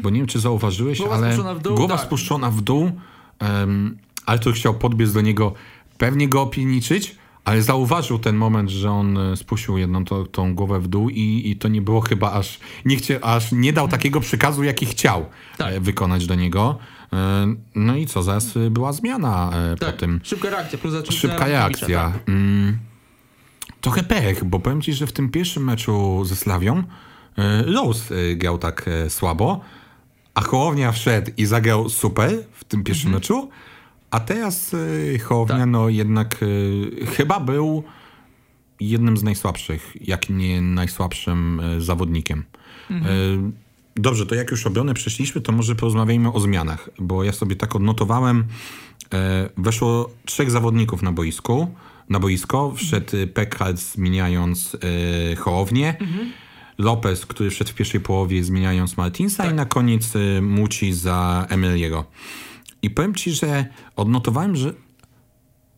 [0.01, 2.05] Bo nie wiem, czy zauważyłeś, Głowa ale spuszczona dół, głowa tak.
[2.05, 2.91] spuszczona w dół.
[3.41, 5.53] Um, Artur chciał podbiec do niego,
[5.97, 7.15] pewnie go opiniczyć,
[7.45, 11.41] ale zauważył ten moment, że on e, spuścił jedną to, tą głowę w dół i,
[11.45, 15.25] i to nie było chyba aż nie, chcie, aż nie dał takiego przekazu, jaki chciał
[15.57, 15.73] Tak.
[15.73, 16.77] e, wykonać do niego.
[17.13, 20.19] E, No i co, zaraz była zmiana e, po Tak, tym.
[20.23, 20.77] szybka reakcja.
[20.79, 22.11] Plus Szybka reakcja.
[22.11, 22.29] tak.
[22.29, 22.77] Mm,
[23.81, 26.83] trochę pech, bo powiem ci, że w tym pierwszym meczu ze Slawią
[27.37, 29.61] e, grał tak słabo,
[30.33, 33.49] a Hołownia wszedł i zagrał super w tym pierwszym meczu,
[34.11, 34.73] a teraz
[35.15, 35.67] e, Hołownia Tak.
[35.69, 36.39] no jednak
[37.01, 37.83] e, chyba był
[38.79, 42.43] jednym z najsłabszych, jak nie najsłabszym e, zawodnikiem.
[42.91, 42.93] E,
[43.95, 47.75] Dobrze, to jak już obronę przeszliśmy, to może porozmawiajmy o zmianach, bo ja sobie tak
[47.75, 48.45] odnotowałem,
[49.13, 51.67] e, weszło trzech zawodników na boisku,
[52.09, 54.77] na boisko, wszedł e, Pekard zmieniając
[55.31, 55.95] e, Hołownię,
[56.77, 62.05] Lopez, który wszedł w pierwszej połowie zmieniając Martinsa i na koniec e, Muci za Emiliego.
[62.81, 63.65] I powiem ci, że
[63.95, 64.73] odnotowałem, że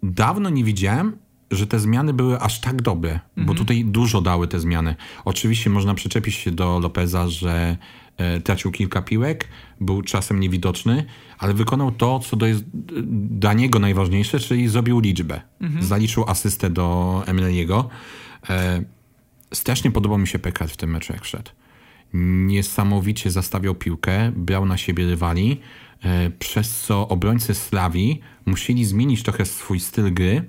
[0.04, 1.18] dawno nie widziałem,
[1.52, 4.96] że te zmiany były aż tak dobre, bo tutaj dużo dały te zmiany.
[5.26, 7.78] Oczywiście można przyczepić się do Lopeza, że
[8.18, 9.48] e, tracił kilka piłek,
[9.82, 11.06] był czasem niewidoczny,
[11.38, 12.64] ale wykonał to, co do jest
[13.30, 15.42] dla niego najważniejsze, czyli zrobił liczbę.
[15.84, 17.90] Zaliczył asystę do Emiliego.
[18.50, 18.84] E,
[19.54, 21.52] strasznie podobał mi się Pekard w tym meczu, jak wszedł
[22.14, 25.60] niesamowicie zastawiał piłkę, brał na siebie rywali,
[26.04, 30.44] e, przez co obrońcy Slawii musieli zmienić trochę swój styl gry.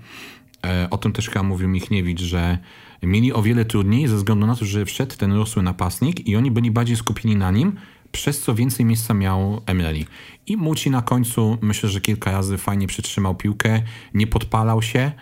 [0.66, 2.58] E, O tym też chyba mówił Michniewicz, że
[3.02, 6.50] mieli o wiele trudniej ze względu na to, że wszedł ten rosły napastnik i oni
[6.50, 7.72] byli bardziej skupieni na nim,
[8.12, 10.06] przez co więcej miejsca miał Emreli.
[10.46, 13.82] I Muci na końcu myślę, że kilka razy fajnie przytrzymał piłkę,
[14.14, 15.12] nie podpalał się.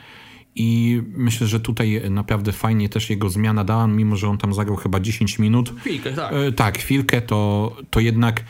[0.54, 4.76] I myślę, że tutaj naprawdę fajnie też jego zmiana dała, mimo że on tam zagrał
[4.76, 5.72] chyba 10 minut.
[5.80, 6.32] Chwilkę, tak.
[6.32, 8.44] E, tak, chwilkę, to, to jednak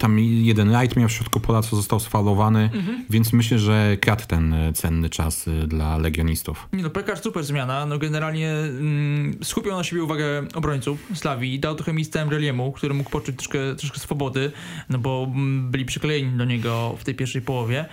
[0.00, 2.70] tam jeden rajd miał w środku pola, co został sfalowany,
[3.10, 6.68] więc myślę, że kradł ten e, cenny czas e, dla legionistów.
[6.72, 7.86] Nie no, Pekar super zmiana.
[7.86, 11.60] No generalnie mm, skupiał na siebie uwagę obrońców Slawii.
[11.60, 14.52] Dał trochę miejsca Emreliemu, który mógł poczuć troszkę, troszkę swobody,
[14.88, 17.84] no bo mm, byli przyklejeni do niego w tej pierwszej połowie.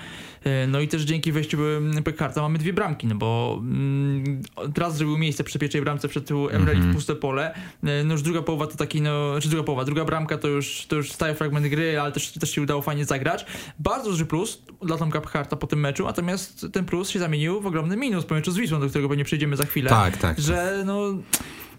[0.47, 4.41] E, No i też dzięki wejściu mm, Pekarta mamy dwie bramki, no bo mm,
[4.77, 7.53] raz zrobił miejsce przy pierwszej bramce, przed tyłu Emreli w puste pole.
[7.83, 10.85] E, No już druga połowa to taki, no, czy druga połowa, druga bramka to już,
[10.87, 13.45] to już stały fragment gry, ale też, też się udało fajnie zagrać.
[13.79, 17.65] Bardzo duży plus dla Tomka Pekarta po tym meczu, natomiast ten plus się zamienił w
[17.65, 19.89] ogromny minus po meczu z Wisłą, do którego pewnie przejdziemy za chwilę.
[19.89, 20.39] Tak, tak.
[20.39, 21.15] Że no...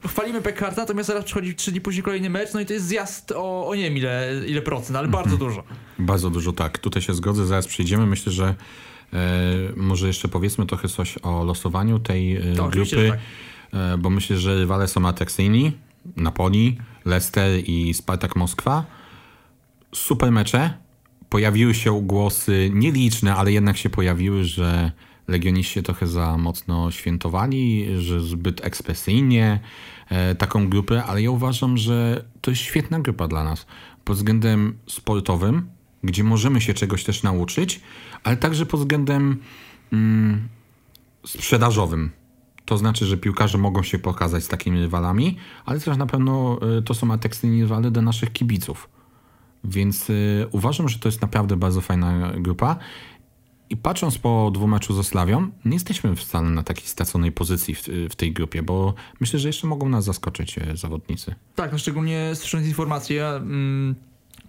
[0.07, 3.33] Chwalimy Pekarta, natomiast zaraz przychodzi trzy dni później kolejny mecz, no i to jest zjazd
[3.37, 5.51] o, o nie wiem ile, ile procent, ale bardzo Mhm.
[5.51, 5.65] dużo.
[5.99, 6.79] Bardzo dużo tak.
[6.79, 8.07] Tutaj się zgodzę, zaraz przejdziemy.
[8.07, 8.55] Myślę, że
[9.13, 9.17] e,
[9.77, 13.19] może jeszcze powiedzmy trochę coś o losowaniu tej e, To oczywiście, grupy,
[13.73, 13.81] tak.
[13.95, 15.73] e, bo myślę, że rywale są atrakcyjni.
[16.17, 18.85] Napoli, Leicester i Spartak Moskwa.
[19.95, 20.71] Super mecze.
[21.29, 24.93] Pojawiły się głosy nieliczne, ale jednak się pojawiły, że
[25.29, 29.61] legioniści trochę za mocno świętowali, że zbyt ekspresyjnie
[30.09, 33.67] e, taką grupę, ale ja uważam, że to jest świetna grupa dla nas
[34.05, 35.71] pod względem sportowym,
[36.05, 37.81] gdzie możemy się czegoś też nauczyć,
[38.25, 39.37] ale także pod względem
[39.93, 40.49] mm,
[41.27, 42.11] sprzedażowym.
[42.65, 46.83] To znaczy, że piłkarze mogą się pokazać z takimi rywalami, ale też na pewno y,
[46.83, 48.89] to są atrakcyjni rywale dla naszych kibiców.
[49.65, 52.77] Więc y, uważam, że to jest naprawdę bardzo fajna grupa.
[53.71, 58.17] I patrząc po dwumeczu ze Slawią, nie jesteśmy wcale na takiej straconej pozycji w, w
[58.17, 61.35] tej grupie, bo myślę, że jeszcze mogą nas zaskoczyć e, zawodnicy.
[61.55, 63.95] Tak, no szczególnie słysząc informacje mm,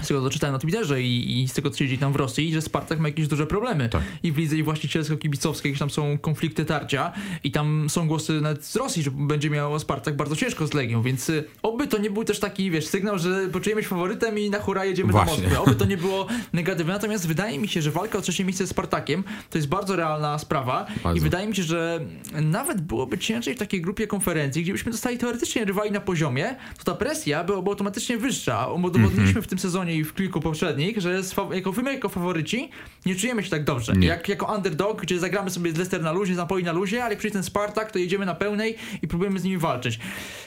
[0.02, 2.16] z tego, co czytałem na Twitterze i, i z tego, co się dzieje tam w
[2.16, 3.90] Rosji, że Spartak ma jakieś duże problemy.
[3.90, 4.02] Tak.
[4.24, 7.12] I w lidze i właścicielsko-kibicowskiej, jakieś tam są konflikty tarcia
[7.44, 11.02] i tam są głosy nawet z Rosji, że będzie miał Spartak bardzo ciężko z Legią,
[11.02, 14.50] więc y, oby to nie był też taki, wiesz, sygnał, że poczujemy się faworytem i
[14.50, 15.44] na hura jedziemy Właśnie.
[15.44, 15.60] do Moskwy.
[15.60, 16.94] Oby to nie było negatywne.
[16.94, 20.40] Natomiast wydaje mi się, że walka o trzecie miejsce z Spartakiem to jest bardzo realna
[20.40, 21.18] sprawa Bardzo.
[21.18, 22.00] i wydaje mi się, że
[22.42, 26.84] nawet byłoby ciężej w takiej grupie konferencji, gdzie byśmy dostali teoretycznie rywali na poziomie, to
[26.84, 28.68] ta presja byłaby automatycznie wyższa.
[28.68, 31.22] Udowodniliśmy w tym sezonie i w kilku poprzednich, że
[31.54, 32.70] jako, my jako faworyci
[33.06, 33.94] nie czujemy się tak dobrze.
[33.94, 34.08] Nie.
[34.08, 37.12] Jak jako underdog, gdzie zagramy sobie z Leicester na luzie, z Napoli na luzie, ale
[37.12, 40.00] jak przyjdzie ten Spartak, to jedziemy na pełnej i próbujemy z nimi walczyć.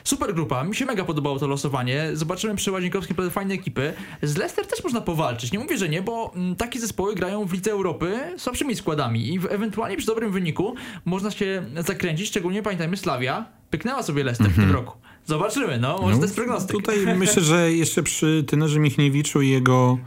[0.05, 2.11] Super grupa, mi się mega podobało to losowanie.
[2.13, 3.93] Zobaczymy przy Łazienkowskim naprawdę fajne ekipy.
[4.23, 5.53] Z Leicester też można powalczyć.
[5.53, 9.41] Nie mówię, że nie, bo mm, takie zespoły grają w Lidze Europy słabszymi składami i
[9.51, 10.75] ewentualnie przy dobrym wyniku
[11.05, 14.99] można się zakręcić, szczególnie pamiętajmy Slavia pyknęła sobie Leicester w tym roku.
[15.27, 16.77] Zobaczymy, no, może No, to jest prognostyk.
[16.77, 19.99] Tutaj myślę, że jeszcze przy trenerze Michniewiczu i jego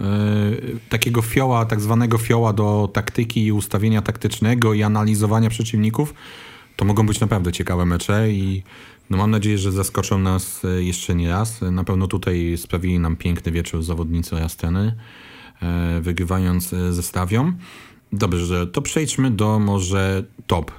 [0.00, 0.04] e,
[0.88, 6.14] takiego fioła, tak zwanego fioła do taktyki i ustawienia taktycznego i analizowania przeciwników,
[6.76, 8.62] to mogą być naprawdę ciekawe mecze i
[9.10, 11.60] no mam nadzieję, że zaskoczą nas e, jeszcze nie raz.
[11.60, 14.94] Na pewno tutaj sprawili nam piękny wieczór zawodnicy trener,
[15.62, 17.52] e, wygrywając e, ze Stawią.
[18.12, 20.72] Dobrze, to przejdźmy do może top.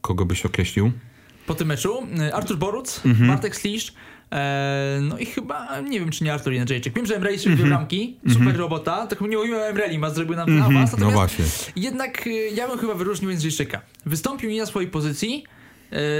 [0.00, 0.92] Kogo byś określił?
[1.46, 3.28] Po tym meczu y, Artur Boruc, Mhm.
[3.28, 3.92] Bartek Slisz,
[4.32, 6.94] e, no i chyba, nie wiem czy nie Artur Jędrzejczyk.
[6.94, 10.36] Wiem, że Emreli strzelił dwie bramki, super robota, tak nie mówiłem o Emreli, ma zrobił
[10.36, 11.44] nam ten Mhm, awans, No natomiast właśnie.
[11.76, 13.80] jednak y, ja bym chyba wyróżnił Jędrzejczyka.
[14.06, 15.53] Wystąpił nie na swojej pozycji, e,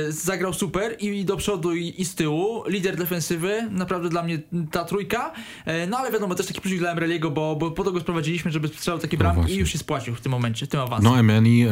[0.09, 4.39] zagrał super i do przodu i, i z tyłu, lider defensywy, naprawdę dla mnie
[4.71, 5.33] ta trójka,
[5.65, 8.51] e, no ale wiadomo też taki plusik dla Emreliego, bo, bo po to go sprowadziliśmy,
[8.51, 9.61] żeby strzelał takie bramki i No właśnie.
[9.61, 11.05] już się spłacił w tym momencie, w tym awansie.
[11.05, 11.71] No Emeli e,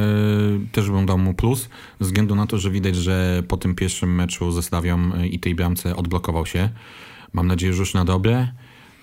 [0.72, 1.68] też bym dał mu plus,
[2.00, 5.38] ze względu na to, że widać, że po tym pierwszym meczu ze Slawią e, i
[5.38, 6.68] tej bramce odblokował się.
[7.32, 8.48] Mam nadzieję, że już na dobre.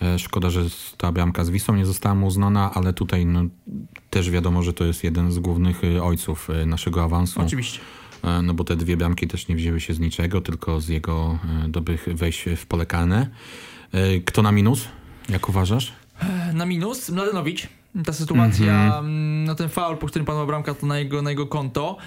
[0.01, 0.61] E, szkoda, że
[0.97, 3.41] ta bramka z Wisłą nie została mu uznana, ale tutaj no,
[4.09, 7.41] też wiadomo, że to jest jeden z głównych e, ojców e, naszego awansu.
[7.41, 7.79] Oczywiście.
[8.23, 11.39] E, No bo te dwie bramki też nie wzięły się z niczego, tylko z jego
[11.65, 13.27] e, dobrych wejść w pole karne.
[13.93, 14.85] E, Kto na minus?
[15.29, 15.93] Jak uważasz?
[16.53, 17.67] Na minus Mladenowicz.
[18.05, 19.05] Ta sytuacja, Mhm.
[19.05, 21.97] mm, no ten faul, po którym padła bramka, to na jego, na jego konto.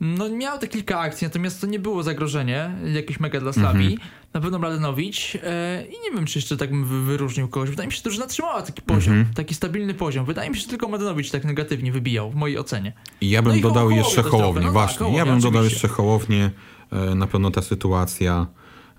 [0.00, 3.92] No miał te kilka akcji, natomiast to nie było zagrożenie jakieś mega dla Slavii.
[3.92, 4.10] Mhm.
[4.34, 7.70] Na pewno Mladenowicz e, i nie wiem, czy jeszcze tak bym wy- wyróżnił kogoś.
[7.70, 9.34] Wydaje mi się, że drużyna trzymała taki poziom, Mhm.
[9.34, 10.24] taki stabilny poziom.
[10.26, 12.92] Wydaje mi się, że tylko Mladenowicz tak negatywnie wybijał, w mojej ocenie.
[13.20, 14.98] I ja bym No dodał jeszcze Hołownię, no tak, właśnie.
[14.98, 16.50] Hołownię, ja bym dodał jeszcze Hołownię.
[16.92, 18.46] E, Na pewno ta sytuacja,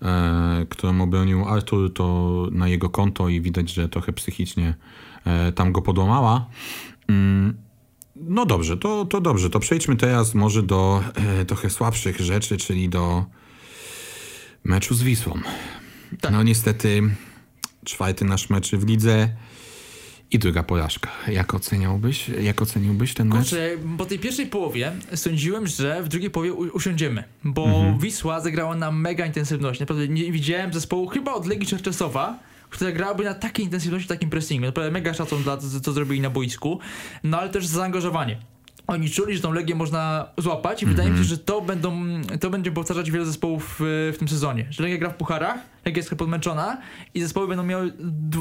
[0.02, 4.76] e, którą obronił Artur, to na jego konto i widać, że trochę psychicznie
[5.26, 6.46] e, tam go podłamała.
[7.10, 7.58] Mm,
[8.16, 9.50] No dobrze, to, to dobrze.
[9.50, 13.26] To przejdźmy teraz może do e, trochę słabszych rzeczy, czyli do
[14.64, 15.40] meczu z Wisłą.
[16.22, 16.32] Tak.
[16.32, 17.02] No niestety
[17.86, 19.30] czwarty nasz mecz w lidze
[20.32, 21.10] i druga porażka.
[21.28, 23.38] Jak oceniałbyś, jak oceniłbyś ten mecz?
[23.38, 28.00] Kurczę, po tej pierwszej połowie sądziłem, że w drugiej połowie usiądziemy, bo Mhm.
[28.00, 29.80] Wisła zagrała na mega intensywność.
[29.80, 34.66] Naprawdę nie widziałem zespołu chyba od Legii Czerczesowa, która grałaby na takiej intensywności, takim pressingu.
[34.66, 36.80] Naprawdę mega szacun dla co, co zrobili na boisku,
[37.24, 38.38] no ale też zaangażowanie.
[38.92, 42.04] Oni czuli, że tą Legię można złapać i wydaje mi się, że to, będą,
[42.40, 44.68] to będzie powtarzać wiele zespołów w, w tym sezonie.
[44.70, 46.78] Że Legia gra w pucharach, Legia jest trochę podmęczona
[47.14, 47.94] i zespoły będą miały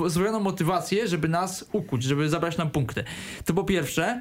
[0.07, 3.05] zdwojoną motywację, żeby nas ukuć, żeby zabrać nam punkty.
[3.45, 4.21] To po pierwsze.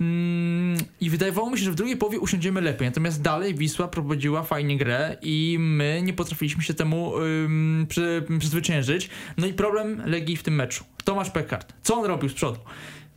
[0.00, 2.88] Mm, I wydawało mi się, że w drugiej połowie usiądziemy lepiej.
[2.88, 9.10] Natomiast dalej Wisła prowadziła fajnie grę i my nie potrafiliśmy się temu ym, przy, przezwyciężyć.
[9.36, 10.84] No i problem Legii w tym meczu.
[11.04, 11.72] Tomasz Pekart.
[11.82, 12.58] Co on robił z przodu?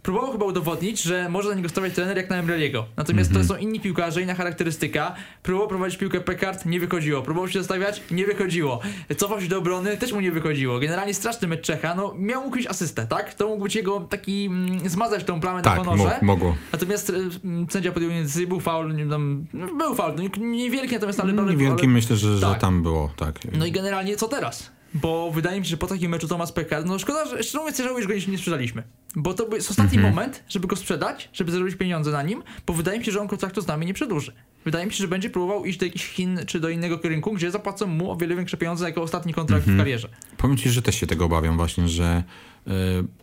[0.03, 2.85] Próbował chyba udowodnić, że może na niego stawiać trener jak na Emreliego.
[2.97, 5.15] Natomiast to są inni piłkarze, inna charakterystyka.
[5.43, 7.21] Próbował prowadzić piłkę Pekart, nie wychodziło.
[7.21, 8.79] Próbował się zostawiać, nie wychodziło.
[9.17, 10.79] Cofał się do obrony, też mu nie wychodziło.
[10.79, 11.95] Generalnie straszny mecz Czecha.
[11.95, 13.33] No, miał ukryć asystę, tak?
[13.33, 16.19] To mógł być jego taki, mm, zmazać tą plamę Tak, na honorze.
[16.21, 16.55] mogło.
[16.71, 17.09] Natomiast
[17.43, 21.19] mm, sędzia podjął decyzję, był faul, nie, tam, no, był faul, no, nie- niewielki, natomiast
[21.19, 21.33] ale...
[21.41, 22.59] ale- Niewielki myślę, że, że tak.
[22.59, 23.39] tam było, tak.
[23.57, 24.71] No i generalnie co teraz?
[24.93, 27.77] Bo wydaje mi się, że po takim meczu Tomasz Pekar, no szkoda, że szczerze mówiąc,
[27.77, 28.83] żałuję, że go nie sprzedaliśmy.
[29.15, 30.13] Bo to jest ostatni Mhm.
[30.15, 33.27] moment, żeby go sprzedać, żeby zarobić pieniądze na nim, bo wydaje mi się, że on
[33.27, 34.31] kontraktu z nami nie przedłuży.
[34.65, 37.51] Wydaje mi się, że będzie próbował iść do jakichś Chin czy do innego rynku, gdzie
[37.51, 39.77] zapłacą mu o wiele większe pieniądze jako ostatni kontrakt Mhm.
[39.77, 40.09] w karierze.
[40.37, 42.23] Powiem ci, że też się tego obawiam właśnie, że
[42.67, 42.71] y,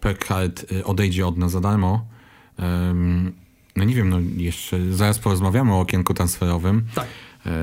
[0.01, 2.07] Pekard y, odejdzie od nas za darmo.
[2.91, 3.33] Ym,
[3.77, 7.07] no nie wiem, no jeszcze zaraz porozmawiamy o okienku transferowym, Tak.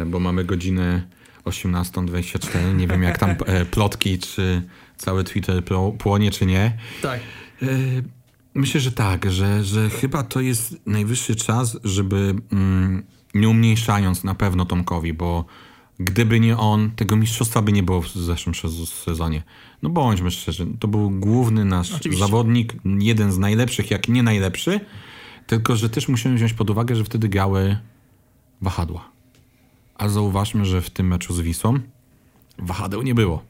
[0.02, 1.04] y, bo mamy godzinę
[1.46, 2.76] 18.24.
[2.76, 4.62] Nie wiem jak tam y, plotki, czy
[4.98, 5.64] cały Twitter
[5.98, 6.78] płonie, czy nie.
[7.02, 7.20] Tak.
[7.64, 8.04] Y,
[8.56, 13.04] Myślę, że tak, że, że chyba to jest najwyższy czas, żeby mm,
[13.34, 15.46] nie umniejszając na pewno Tomkowi, bo
[16.00, 19.44] gdyby nie on, tego mistrzostwa by nie było w zeszłym sezonie.
[19.82, 22.26] No bądźmy szczerzy, to był główny nasz Oczywiście.
[22.26, 24.80] zawodnik, jeden z najlepszych, jak nie najlepszy,
[25.48, 27.78] tylko że też musimy wziąć pod uwagę, że wtedy grały
[28.62, 29.13] wahadła.
[29.96, 31.80] A zauważmy, że w tym meczu z Wisłą
[32.58, 33.44] wahadeł nie było.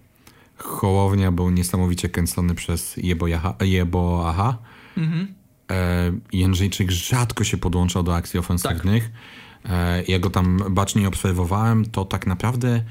[0.58, 4.58] Hołownia był niesamowicie kręcony przez Jebo, Jaha, Jebo Aha.
[4.98, 5.34] Mhm.
[5.72, 9.12] E, Jędrzejczyk rzadko się podłączał do akcji ofensywnych.
[9.66, 12.84] E, ja go tam bacznie obserwowałem, to tak naprawdę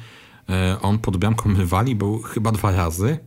[0.50, 3.18] e, on pod bramką rywali był chyba dwa razy.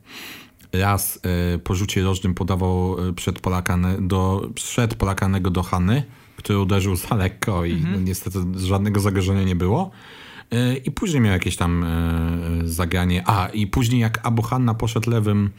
[0.74, 1.20] raz
[1.54, 6.04] e, po rzucie rożnym podawał e, przed, Polakane, do, przed Polakanego do Hany,
[6.46, 7.94] który uderzył za lekko i Mhm.
[7.94, 9.92] no, niestety żadnego zagrożenia nie było.
[10.52, 11.88] E, I później miał jakieś tam e,
[12.64, 13.24] zagranie.
[13.26, 15.50] A, i później jak Abu Hanna poszedł lewym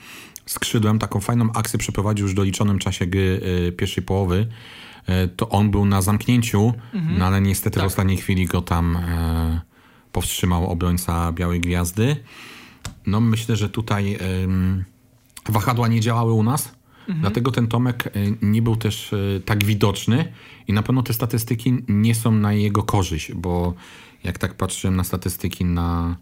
[0.47, 4.47] skrzydłem, taką fajną akcję przeprowadził już w doliczonym czasie gry e, pierwszej połowy,
[5.37, 6.73] to on był na zamknięciu,
[7.19, 7.87] no ale niestety w Tak.
[7.87, 8.99] ostatniej chwili go tam
[10.13, 12.17] powstrzymał obrońca Białej Gwiazdy.
[13.07, 14.19] No myślę, że tutaj
[15.49, 16.76] wahadła nie działały u nas,
[17.21, 20.33] dlatego ten Tomek y, nie był też y, tak widoczny
[20.69, 23.75] i na pewno te statystyki nie są na jego korzyść, bo
[24.25, 26.17] jak tak patrzyłem na statystyki na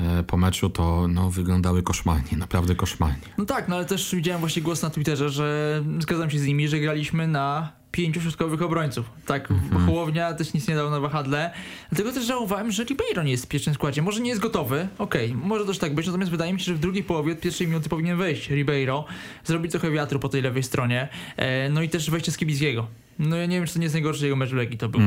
[0.00, 3.28] e, po meczu, to no, wyglądały koszmarnie, naprawdę koszmarnie.
[3.38, 6.68] No tak, no ale też widziałem właśnie głos na Twitterze, że zgadzam się z nimi,
[6.68, 9.10] że graliśmy na pięciu środkowych obrońców.
[9.26, 9.86] Tak, Mhm.
[9.86, 11.50] Hołownia też nic nie dał na wahadle.
[11.92, 14.02] Dlatego też żałowałem, że Ribeiro nie jest w pierwszym składzie.
[14.02, 16.78] Może nie jest gotowy, okej, może też tak być, natomiast wydaje mi się, że w
[16.78, 19.04] drugiej połowie od pierwszej minuty powinien wejść Ribeiro,
[19.44, 22.86] zrobić trochę wiatru po tej lewej stronie, e, no i też wejście z Kibickiego.
[23.18, 25.00] No ja nie wiem, czy to nie jest najgorszy jego mecz w Legii to był.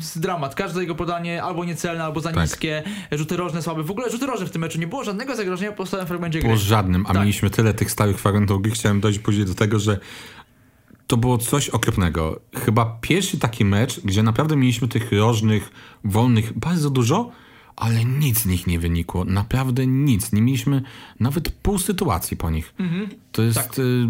[0.00, 0.54] Z dramat.
[0.54, 2.32] Każde jego podanie albo niecelne, albo za.
[2.32, 2.42] Tak.
[2.42, 3.82] niskie, rzuty rożne słabe.
[3.82, 6.52] W ogóle rzuty rożne w tym meczu nie było żadnego zagrożenia po stałym fragmencie Było
[6.54, 6.62] gry.
[6.62, 7.22] żadnym, a Tak.
[7.22, 8.72] mieliśmy tyle tych stałych fragmentów gry.
[8.72, 9.98] Chciałem dojść później do tego, że
[11.10, 12.40] to było coś okropnego.
[12.64, 15.72] Chyba pierwszy taki mecz, gdzie naprawdę mieliśmy tych rożnych,
[16.04, 17.30] wolnych bardzo dużo,
[17.76, 19.24] ale nic z nich nie wynikło.
[19.24, 20.32] Naprawdę nic.
[20.32, 20.82] Nie mieliśmy
[21.20, 22.74] nawet pół sytuacji po nich.
[23.32, 23.78] To jest Tak.
[23.78, 24.06] y,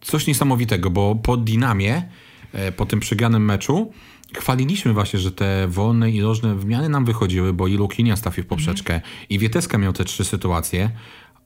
[0.00, 2.08] coś niesamowitego, bo po Dinamie,
[2.52, 3.92] e, po tym przegranym meczu,
[4.36, 8.44] chwaliliśmy właśnie, że te wolne i rożne w miarę nam wychodziły, bo i Lukinia stawił
[8.44, 10.90] w poprzeczkę i Wieteska miał te trzy sytuacje,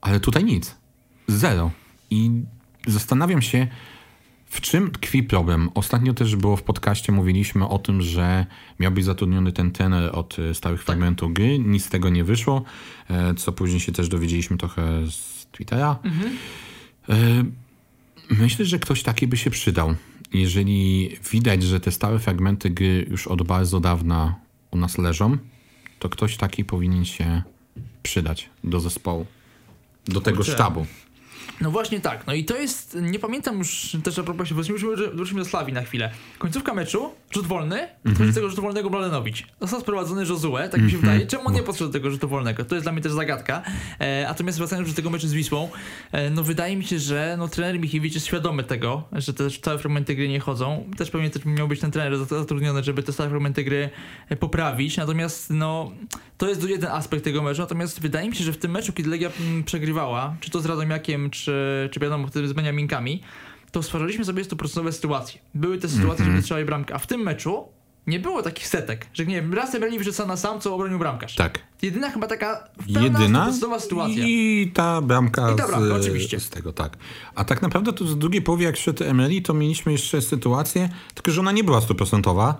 [0.01, 0.77] ale tutaj nic.
[1.29, 1.71] Zero.
[2.11, 2.31] I
[2.87, 3.69] zastanawiam się,
[4.57, 5.71] w czym tkwi problem?
[5.75, 8.47] Ostatnio też było w podcaście, mówiliśmy o tym, że
[8.81, 11.59] miał być zatrudniony ten trener od e, stałych fragmentów gry.
[11.59, 12.63] Nic z tego nie wyszło,
[13.11, 15.99] e, co później się też dowiedzieliśmy trochę z Twittera.
[17.09, 17.15] E,
[18.31, 19.95] Myślę, że ktoś taki by się przydał.
[20.35, 24.35] Jeżeli widać, że te stałe fragmenty gry już od bardzo dawna
[24.71, 25.39] u nas leżą,
[25.99, 27.43] to ktoś taki powinien się
[28.03, 29.27] przydać do zespołu,
[30.07, 30.53] do tego Kurczę.
[30.53, 30.87] sztabu.
[31.61, 35.39] No właśnie tak, no i to jest, nie pamiętam już też a propos, wróćmy, wróćmy
[35.39, 36.11] do Slawii na chwilę.
[36.39, 39.47] Końcówka meczu, rzut wolny, mm z tego rzutu wolnego Mladenowicz.
[39.61, 41.27] Został sprowadzony Josue, tak mi się wydaje.
[41.27, 42.65] Czemu on nie podszedł do tego rzutu wolnego?
[42.65, 43.63] To jest dla mnie też zagadka.
[43.99, 45.69] E, natomiast wracając do tego meczu z Wisłą,
[46.13, 49.79] e, no wydaje mi się, że no, trener Michiewicz jest świadomy tego, że te całe
[49.79, 50.91] fragmenty gry nie chodzą.
[50.97, 53.91] Też pewnie też miał być ten trener zatrudniony, żeby te stałe fragmenty gry
[54.29, 54.97] e, poprawić.
[54.97, 55.93] Natomiast no,
[56.39, 57.61] to jest jeden aspekt tego meczu.
[57.61, 60.67] Natomiast wydaje mi się, że w tym meczu, kiedy Legia mm, przegrywała, czy to z
[60.67, 63.23] Radomiakiem, czy, czy wiadomo, wtedy z Beniaminkami,
[63.77, 65.41] to stwarzaliśmy sobie 100% sytuacje.
[65.55, 66.31] Były te sytuacje, Mhm.
[66.31, 67.65] żeby strzelali bramkę, a w tym meczu
[68.07, 71.35] nie było takich setek, że nie wiem, raz Ebreli sam na sam, co obronił bramkarz.
[71.35, 71.59] Tak.
[71.83, 74.25] Jedyna chyba taka Jedyna 100% sytuacja.
[74.27, 76.41] i ta bramka, I ta bramka, z, oczywiście.
[76.41, 76.97] z tego, tak.
[77.35, 81.31] A tak naprawdę to z drugiej połowy, jak szedł Emery, to mieliśmy jeszcze sytuację, tylko
[81.31, 82.55] że ona nie była stuprocentowa.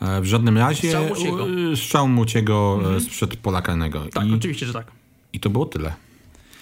[0.00, 1.46] e, W żadnym razie Strzał Muciego.
[1.72, 3.00] e, strzał Muciego mhm.
[3.00, 4.06] sprzed pola karnego.
[4.12, 4.86] Tak, I, oczywiście, że tak.
[5.32, 5.92] I to było tyle.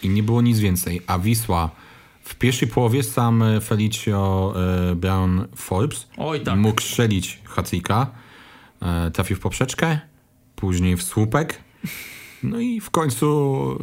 [0.02, 1.00] I nie było nic więcej.
[1.06, 1.70] A Wisła
[2.30, 4.54] w pierwszej połowie sam e, Felicio
[4.90, 6.58] e, Brown Forbes Oj, tak.
[6.58, 8.10] mógł strzelić Hacika,
[8.82, 9.98] e, trafił w poprzeczkę,
[10.56, 11.60] później w słupek.
[12.42, 13.26] No i w końcu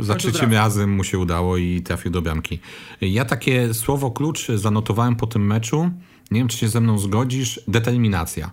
[0.03, 2.59] za końcu trzecim razem mu się udało i trafił do bramki.
[3.01, 5.89] Ja takie słowo klucz zanotowałem po tym meczu.
[6.31, 7.59] Nie wiem, czy się ze mną zgodzisz.
[7.67, 8.51] Determinacja.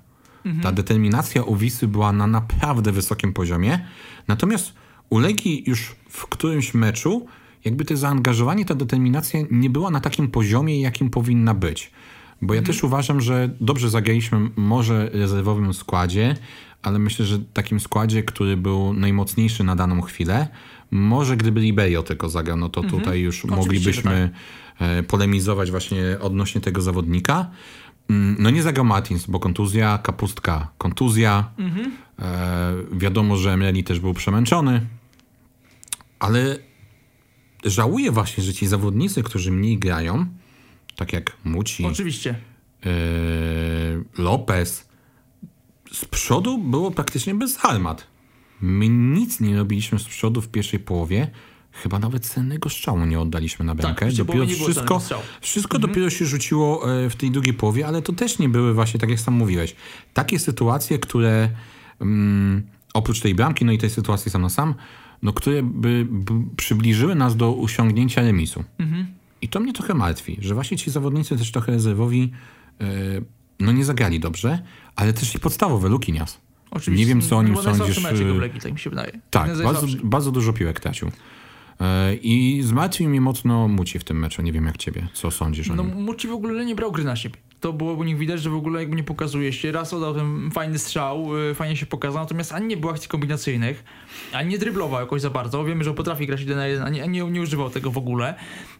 [0.63, 3.87] Ta determinacja u Wisły była na naprawdę wysokim poziomie.
[4.29, 4.73] Natomiast
[5.11, 7.27] u Legii już w którymś meczu
[7.65, 11.91] jakby to zaangażowanie, ta determinacja nie była na takim poziomie, jakim powinna być.
[12.43, 16.37] Bo ja też uważam, że dobrze zagraliśmy może rezerwowym składzie,
[16.83, 20.49] ale myślę, że takim składzie, który był najmocniejszy na daną chwilę,
[20.91, 24.31] może gdyby Liberio tylko zagrał, no to tutaj już Oczywiście, moglibyśmy
[24.81, 27.51] e, polemizować właśnie odnośnie tego zawodnika.
[28.11, 31.51] Mm, No nie zagrał Martins, bo kontuzja, kapustka, kontuzja.
[32.19, 34.87] E, wiadomo, że Emeli też był przemęczony.
[36.19, 36.59] Ale
[37.65, 40.27] żałuję właśnie, że ci zawodnicy, którzy mniej grają,
[40.97, 42.31] tak jak Muci, Oczywiście.
[42.87, 42.91] e,
[44.19, 44.89] Lopez,
[45.93, 48.07] z przodu było praktycznie bez armat.
[48.61, 51.31] My nic nie robiliśmy z przodu w pierwszej połowie.
[51.73, 54.07] Chyba nawet cennego strzału nie oddaliśmy na bramkę.
[54.07, 55.01] Tak, dopiero wszystko,
[55.41, 59.01] wszystko dopiero się rzuciło e, w tej drugiej połowie, ale to też nie były właśnie,
[59.01, 59.77] tak jak sam mówiłeś,
[60.13, 61.51] takie sytuacje, które
[62.01, 62.63] mm,
[62.95, 64.75] oprócz tej bramki, no i tej sytuacji sam na sam,
[65.25, 68.65] no które by, by przybliżyły nas do osiągnięcia remisu.
[69.43, 72.33] I to mnie trochę martwi, że właśnie ci zawodnicy też trochę rezerwowi
[72.81, 72.85] e,
[73.61, 74.63] no nie zagrali dobrze,
[74.97, 76.41] ale też i podstawowe Lukinias.
[76.71, 77.07] Oczywiście.
[77.07, 79.13] Nie wiem, co o nim sądzisz, w Legii, tak mi się wydaje.
[79.31, 81.11] Tak, bardzo, bardzo dużo piłek tracił.
[81.81, 84.43] E, I zmartwił mnie mocno Muci w tym meczu.
[84.43, 85.09] Nie wiem jak ciebie.
[85.13, 86.03] Co sądzisz o No nim?
[86.03, 87.37] Muci w ogóle nie brał gry na siebie.
[87.65, 89.73] To było u nich widać, że w ogóle jakby nie pokazuje się.
[89.73, 93.85] Raz oddał ten fajny strzał, y, fajnie się pokazał, natomiast ani nie było akcji kombinacyjnych,
[94.33, 95.65] ani nie dryblował jakoś za bardzo.
[95.65, 98.35] Wiemy, że potrafi grać jeden na jeden, ani nie, nie używał tego w ogóle.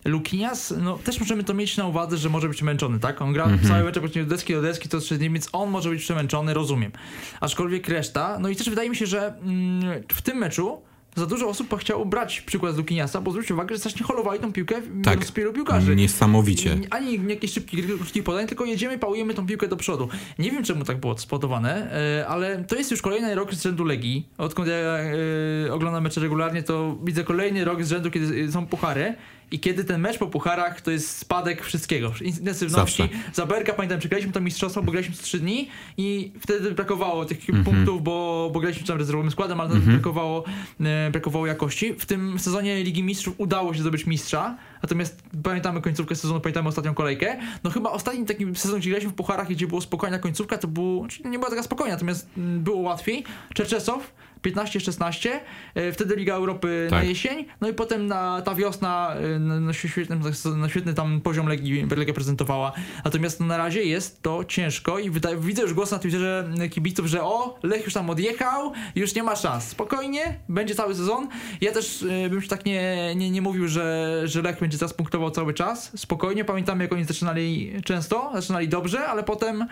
[0.05, 3.23] Lukinias, no też możemy to mieć na uwadze, że może być męczony, tak?
[3.23, 3.69] On gra Mhm.
[3.69, 6.93] cały mecz od deski do deski, to trzy dni, więc on może być przemęczony, rozumiem.
[7.41, 10.83] Aczkolwiek reszta, no i też wydaje mi się, że mm, w tym meczu
[11.15, 14.53] za dużo osób chciało brać przykład z Lukiniasa, bo zwróćcie uwagę, że strasznie holowali tą
[14.53, 15.33] piłkę Tak.
[15.55, 15.97] piłkarzy.
[15.97, 16.79] Niesamowicie.
[16.91, 20.09] Ani jakieś szybkie krótkich podań, tylko jedziemy, pałujemy tą piłkę do przodu.
[20.39, 23.85] Nie wiem, czemu tak było spowodowane, e, ale to jest już kolejny rok z rzędu
[23.85, 24.29] Legii.
[24.39, 29.15] Odkąd ja e, oglądam mecze regularnie, to widzę kolejny rok z rzędu, kiedy są puchary.
[29.55, 33.03] I kiedy ten mecz po pucharach to jest spadek wszystkiego, intensywności.
[33.03, 33.19] Zawsze.
[33.33, 37.49] Za Berka pamiętam, przegraliśmy to mistrzostwo, bo graliśmy co 3 dni i wtedy brakowało tych
[37.49, 37.65] Mhm.
[37.65, 40.45] punktów, bo, bo graliśmy tam rezerwowym składem, ale brakowało,
[40.81, 41.95] e, brakowało jakości.
[41.99, 46.95] W tym sezonie Ligi Mistrzów udało się zdobyć mistrza, natomiast pamiętamy końcówkę sezonu, pamiętamy ostatnią
[46.95, 47.37] kolejkę.
[47.65, 51.01] No chyba ostatni taki sezon, gdzie graliśmy w pucharach, gdzie była spokojna końcówka, to był,
[51.01, 53.25] znaczy nie była taka spokojna, natomiast mm, było łatwiej.
[53.55, 54.13] Czerczesow
[54.45, 55.31] 15-16,
[55.75, 57.09] e, wtedy Liga Europy na Tak.
[57.09, 60.21] jesień, no i potem na, ta wiosna e, na, na, świetnym,
[60.57, 62.73] na świetny tam poziom Legii, Legia prezentowała.
[63.05, 67.23] Natomiast na razie jest to ciężko i wydaje, widzę już głos na Twitterze kibiców, że
[67.23, 69.69] o, Lech już tam odjechał, już nie ma szans.
[69.69, 71.29] Spokojnie, będzie cały sezon.
[71.61, 74.95] Ja też e, bym się tak nie, nie, nie mówił, że, że Lech będzie teraz
[74.95, 75.93] punktował cały czas.
[75.97, 79.67] Spokojnie, pamiętamy jak oni zaczynali często, zaczynali dobrze, ale potem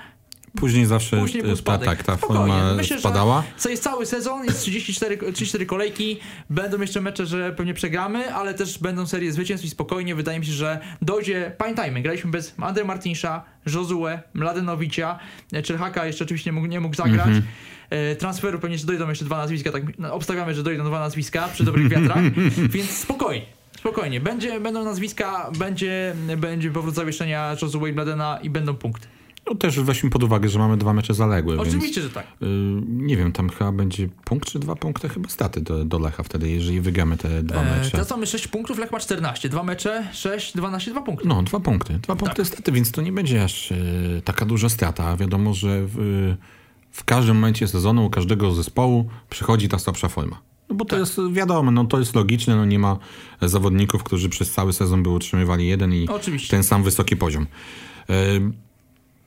[0.57, 1.89] Później zawsze Później był ta, spadek.
[1.89, 2.53] tak, ta Spokojnie.
[2.53, 3.43] forma Myślę, że- spadała.
[3.57, 8.55] Co jest cały sezon, jest 34, 34 kolejki, będą jeszcze mecze, że pewnie przegramy, ale
[8.55, 12.85] też będą serie zwycięstw i spokojnie, wydaje mi się, że dojdzie, pamiętajmy, graliśmy bez Andre
[12.85, 13.45] Martinsza,
[13.75, 15.19] Josue, Mladenowicza,
[15.53, 17.27] e, Czerhaka jeszcze oczywiście nie mógł, nie mógł zagrać.
[17.27, 17.43] Mhm.
[17.91, 21.49] E, Transferu pewnie jeszcze dojdą jeszcze dwa nazwiska, tak no, obstawiamy, że dojdą dwa nazwiska
[21.49, 22.23] przy dobrych wiatrach,
[22.75, 23.47] więc spokojnie.
[23.83, 29.07] Spokojnie, będzie, będą nazwiska, będzie, będzie powrót zawieszenia Josue i Mladena i będą punkty.
[29.47, 32.27] No też weźmy pod uwagę, że mamy dwa mecze zaległe, więc Oczywiście, że tak.
[32.43, 32.47] y,
[32.87, 36.51] nie wiem, tam chyba będzie punkt czy dwa punkty chyba staty do, do Lecha wtedy,
[36.51, 37.91] jeżeli wygramy te dwa E, mecze.
[37.91, 39.49] teraz mamy 6 punktów, Lech ma 14.
[39.49, 41.29] Dwa mecze, 6, 12, 2 punkty.
[41.29, 41.99] No, dwa punkty.
[41.99, 42.47] Dwa punkty Tak.
[42.47, 45.17] staty, więc to nie będzie aż y, taka duża strata.
[45.17, 46.35] Wiadomo, że w,
[46.91, 50.41] w każdym momencie sezonu u każdego zespołu przychodzi ta słabsza forma.
[50.73, 51.01] No bo to Tak.
[51.01, 52.99] jest wiadomo, no to jest logiczne, no nie ma
[53.43, 56.51] zawodników, którzy przez cały sezon by utrzymywali jeden i Oczywiście.
[56.51, 57.47] ten sam wysoki poziom.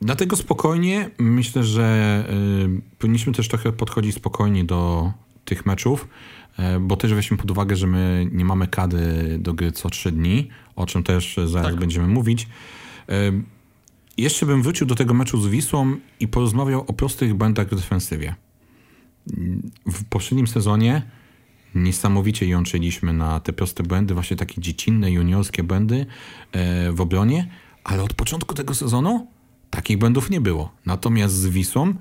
[0.01, 2.25] Dlatego spokojnie, myślę, że
[2.99, 5.11] powinniśmy też trochę podchodzić spokojnie do
[5.45, 6.07] tych meczów,
[6.81, 10.49] bo też weźmy pod uwagę, że my nie mamy kady do gry co trzy dni,
[10.75, 11.79] o czym też zaraz Tak.
[11.79, 12.47] będziemy mówić.
[14.17, 18.35] Jeszcze bym wrócił do tego meczu z Wisłą i porozmawiał o prostych błędach w defensywie.
[19.85, 21.01] W poprzednim sezonie
[21.75, 26.05] niesamowicie jączyliśmy na te proste błędy, właśnie takie dziecinne, juniorskie błędy
[26.51, 27.49] e, w obronie,
[27.83, 29.27] ale od początku tego sezonu
[29.69, 30.71] takich błędów nie było.
[30.85, 31.93] Natomiast z Wisłą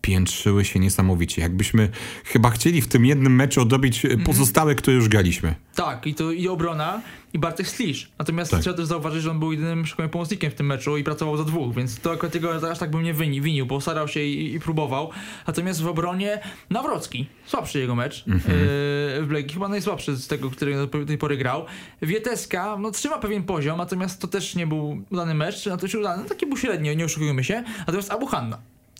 [0.00, 1.42] piętrzyły się niesamowicie.
[1.42, 1.88] Jakbyśmy
[2.24, 5.54] chyba chcieli w tym jednym meczu odrobić e, pozostałe, które już graliśmy.
[5.74, 7.00] Tak, i to i obrona,
[7.32, 8.10] i Bartek Slisz.
[8.18, 8.60] Natomiast Tak.
[8.60, 11.44] trzeba też zauważyć, że on był jedynym szkolnym pomocnikiem w tym meczu i pracował za
[11.44, 14.54] dwóch, więc to akurat tego aż tak bym nie wini, winił, bo starał się i,
[14.54, 15.10] i próbował.
[15.46, 16.40] Natomiast w obronie
[16.70, 18.58] Nawrocki, słabszy jego mecz Mhm.
[18.58, 21.64] yy, w Legii, chyba najsłabszy z tego, który do tej pory grał.
[22.02, 26.22] Wieteska, no trzyma pewien poziom, natomiast to też nie był udany mecz, to już udany,
[26.22, 27.64] no taki był średnio, nie oszukujmy się.
[27.78, 28.58] Natomiast Abu Hanna,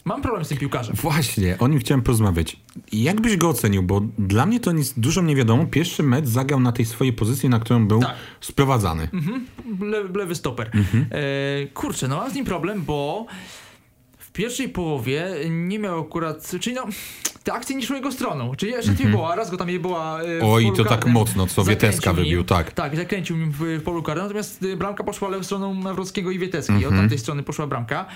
[0.08, 0.96] mam problem z tym piłkarzem.
[0.96, 2.56] Właśnie, o nim chciałem porozmawiać.
[2.92, 3.82] Jak byś go ocenił?
[3.82, 5.66] Bo dla mnie to nic dużo nie wiadomo.
[5.66, 8.14] Pierwszy mecz zagrał na tej swojej pozycji, na którą był Tak.
[8.40, 9.08] sprowadzany.
[9.80, 10.70] Le, lewy stoper.
[11.10, 13.26] E, kurczę, no mam z nim problem, bo
[14.38, 16.86] pierwszej połowie nie miał akurat, czyli no,
[17.44, 18.54] te akcje nie szły jego stroną.
[18.54, 21.46] Czyli jeszcze nie była, raz go tam nie była e, Oj, polu to tak mocno,
[21.46, 22.72] co Wieteska wybił, tak.
[22.72, 26.38] Tak, zakręcił nim w, w polu karnym, natomiast y, bramka poszła lewą stroną Nawrockiego i
[26.38, 26.72] Wieteski.
[26.72, 26.94] Mhm.
[26.94, 28.06] Od tamtej strony poszła bramka.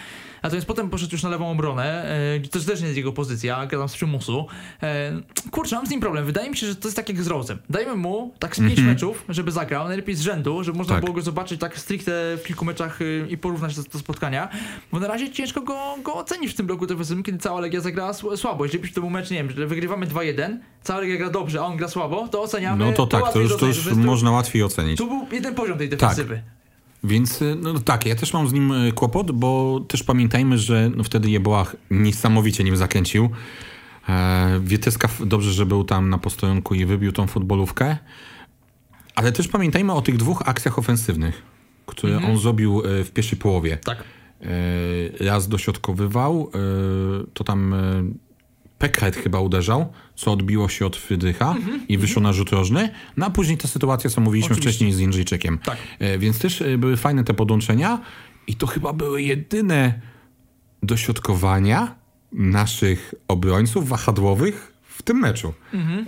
[0.43, 2.05] Natomiast potem poszedł już na lewą obronę,
[2.37, 4.47] e, to też nie jest jego pozycja, gadam z przymusu.
[4.83, 5.13] E,
[5.51, 6.25] kurczę, mam z nim problem.
[6.25, 7.57] Wydaje mi się, że to jest tak jak z Rose'em.
[7.71, 11.01] Dajmy mu tak z pięć meczów, żeby zagrał, najlepiej z rzędu, żeby można Mhm.
[11.01, 11.05] Tak.
[11.05, 12.99] było go zobaczyć tak stricte w kilku meczach
[13.29, 14.49] i porównać te, te spotkania,
[14.93, 18.13] bo na razie ciężko go, go ocenić w tym bloku defensywnym, kiedy cała Legia zagrała
[18.13, 18.65] sł- słabo.
[18.65, 21.77] Jeżeli to był mecz, nie wiem, że wygrywamy 2-1, cała Legia gra dobrze, a on
[21.77, 22.85] gra słabo, to oceniamy.
[22.85, 24.99] No to tak, to już, to już można łatwiej ocenić.
[24.99, 26.43] Tu, był jeden poziom tej defensywy.
[27.05, 30.91] Więc y, no tak, ja też mam z nim y, kłopot, bo też pamiętajmy, że
[30.97, 33.31] no wtedy Jeboach niesamowicie nim zakręcił.
[34.09, 37.97] E, Wieteska dobrze, że był tam na postojanku i wybił tą futbolówkę.
[39.15, 41.43] Ale też pamiętajmy o tych dwóch akcjach ofensywnych,
[41.87, 43.77] które on zrobił y, w pierwszej połowie.
[43.77, 44.05] Tak.
[44.43, 46.59] E, raz dośrodkowywał, e,
[47.35, 47.79] to tam e,
[48.79, 51.55] Pekret chyba uderzał, co odbiło się od Frydrycha
[51.89, 52.91] i wyszło na rzut rożny.
[53.17, 54.71] No a później ta sytuacja, co mówiliśmy Oczywiście.
[54.71, 55.59] wcześniej z Jędrzejczykiem.
[55.59, 55.77] Tak.
[56.19, 58.01] Więc też były fajne te podłączenia
[58.47, 60.01] i to chyba były jedyne
[60.83, 61.95] dośrodkowania
[62.33, 65.53] naszych obrońców wahadłowych w tym meczu.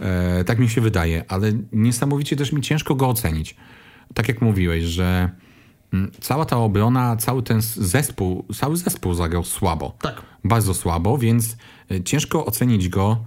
[0.01, 3.57] E, tak mi się wydaje, ale niesamowicie też mi ciężko go ocenić.
[4.15, 5.37] Tak jak mówiłeś, że mm,
[6.21, 9.97] cała ta obrona, cały ten zespół, cały zespół zagrał słabo.
[10.01, 10.23] Tak.
[10.45, 11.57] Bardzo słabo, więc
[11.91, 13.25] e, ciężko ocenić go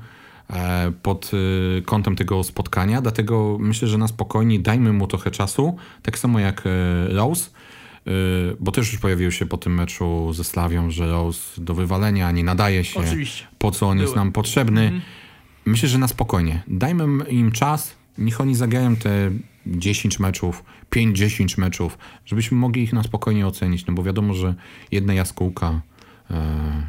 [0.50, 1.32] e, pod
[1.78, 6.40] e, kątem tego spotkania, dlatego myślę, że na spokojnie dajmy mu trochę czasu, tak samo
[6.40, 6.64] jak
[7.10, 7.50] Rose,
[8.60, 12.44] bo też już pojawiło się po tym meczu ze Slawią, że Rose do wywalenia nie
[12.44, 13.46] nadaje się, Oczywiście.
[13.58, 14.26] po co on jest Były.
[14.26, 15.02] nam potrzebny.
[15.66, 16.64] Myślę, że na spokojnie.
[16.68, 19.32] Dajmy im czas, niech oni zagrają te
[19.72, 24.56] 10 meczów, 5-10 meczów, żebyśmy mogli ich na spokojnie ocenić, no bo wiadomo, że
[24.92, 25.82] jedna jaskółka
[26.32, 26.34] e,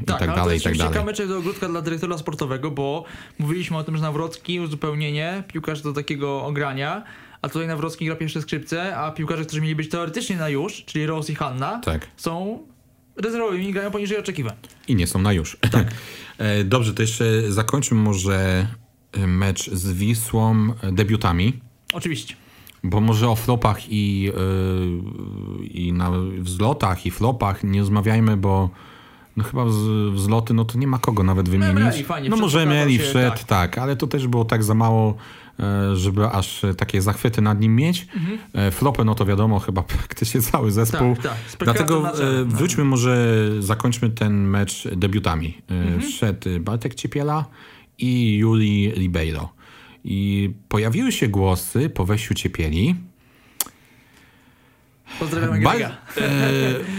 [0.02, 0.94] i tak, ale dalej, i tak dalej.
[0.94, 3.04] kamyczek do ogródka dla dyrektora sportowego, bo
[3.38, 7.04] mówiliśmy o tym, że Nawrocki uzupełnienie, piłkarz do takiego ogrania,
[7.42, 11.06] a tutaj Nawrocki gra pierwsze skrzypce, a piłkarze, którzy mieli być teoretycznie na już, czyli
[11.06, 12.08] Rose i Hanna, Tak.
[12.16, 12.58] są
[13.16, 14.54] rezerwowymi i grają poniżej oczekiwań.
[14.88, 15.56] I nie są na już.
[16.38, 18.66] E, Dobrze, to jeszcze zakończmy może
[19.12, 21.60] e, mecz z Wisłą debiutami,
[21.92, 22.34] Oczywiście.
[22.84, 28.70] Bo może o flopach i, e, i na wzlotach i flopach nie rozmawiajmy, bo
[29.36, 31.84] no chyba z, wzloty, no to nie ma kogo nawet wymienić.
[31.84, 33.44] mieli, fajnie, no może mieli, wszedł, tak.
[33.44, 33.78] tak.
[33.78, 35.14] ale to też było tak za mało,
[35.60, 38.06] e, żeby aż takie zachwyty nad nim mieć.
[38.54, 41.08] E, Flopy, no to wiadomo, chyba praktycznie cały zespół.
[41.08, 41.22] Mhm.
[41.22, 41.64] Tak, tak.
[41.64, 42.40] Dlatego na czele.
[42.40, 42.56] e, No.
[42.56, 43.26] wróćmy może,
[43.58, 45.58] zakończmy ten mecz debiutami.
[45.68, 46.00] Mhm.
[46.00, 47.44] Wszedł Bartek Ciepiela
[47.98, 49.48] i Juli Ribeiro.
[50.10, 52.94] I pojawiły się głosy po wejściu Ciepieli.
[55.18, 55.90] Pozdrawiamy Ba- e,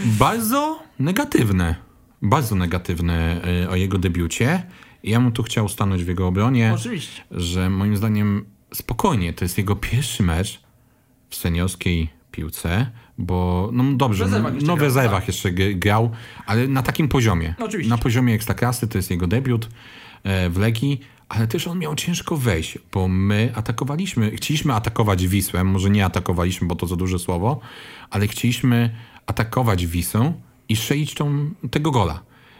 [0.05, 1.75] bardzo negatywne.
[2.21, 4.63] Bardzo negatywne e, o jego debiucie.
[5.03, 7.21] Ja bym tu chciał stanąć w jego obronie, Oczywiście.
[7.31, 10.61] że moim zdaniem spokojnie, to jest jego pierwszy mecz
[11.29, 15.27] w seniorskiej piłce, bo no dobrze, W no, jeszcze no w rezerwach tak.
[15.27, 16.11] jeszcze g- grał,
[16.45, 17.55] ale na takim poziomie.
[17.59, 17.89] No oczywiście.
[17.89, 19.69] Na poziomie ekstraklasy to jest jego debiut
[20.23, 20.99] e, w Legii,
[21.29, 26.67] ale też on miał ciężko wejść, bo my atakowaliśmy, chcieliśmy atakować Wisłę, może nie atakowaliśmy,
[26.67, 27.59] bo to za duże słowo,
[28.09, 30.33] ale chcieliśmy atakować Wisłę
[30.69, 32.19] i strzelić tą, tego gola.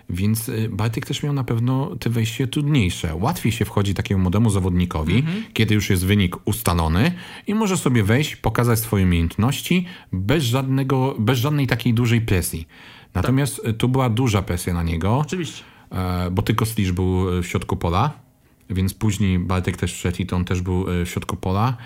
[0.09, 3.15] Więc y, Bartek też miał na pewno te wejście trudniejsze.
[3.15, 7.11] Łatwiej się wchodzi takiemu młodemu zawodnikowi, kiedy już jest wynik ustalony
[7.47, 12.67] i może sobie wejść, pokazać swoje umiejętności bez, żadnego, bez żadnej takiej dużej presji.
[13.13, 15.63] Natomiast y, tu była duża presja na niego, Oczywiście.
[15.91, 18.28] e, bo tylko Slisz był e, w środku pola,
[18.70, 21.78] więc później Bartek też wszedł i to on też był e, w środku pola.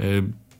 [0.00, 0.04] E,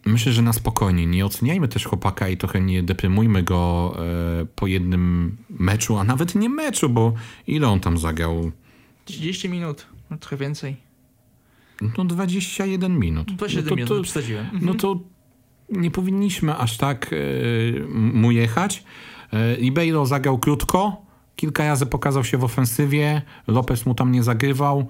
[0.06, 1.06] Myślę, że na spokojnie.
[1.06, 6.34] Nie oceniajmy też chłopaka i trochę nie deprymujmy go e, po jednym meczu, a nawet
[6.34, 7.14] nie meczu, bo
[7.46, 8.52] ile on tam zagrał?
[9.04, 10.76] 30 minut, no trochę więcej.
[11.98, 13.32] No 21 minut.
[13.32, 14.46] 27 no to, minut, to, przesadziłem.
[14.60, 15.00] no to
[15.70, 17.16] nie powinniśmy aż tak e,
[17.94, 18.84] mu jechać.
[19.32, 21.02] E, Ribeiro zagrał krótko,
[21.36, 24.86] kilka razy pokazał się w ofensywie, Lopez mu tam nie zagrywał.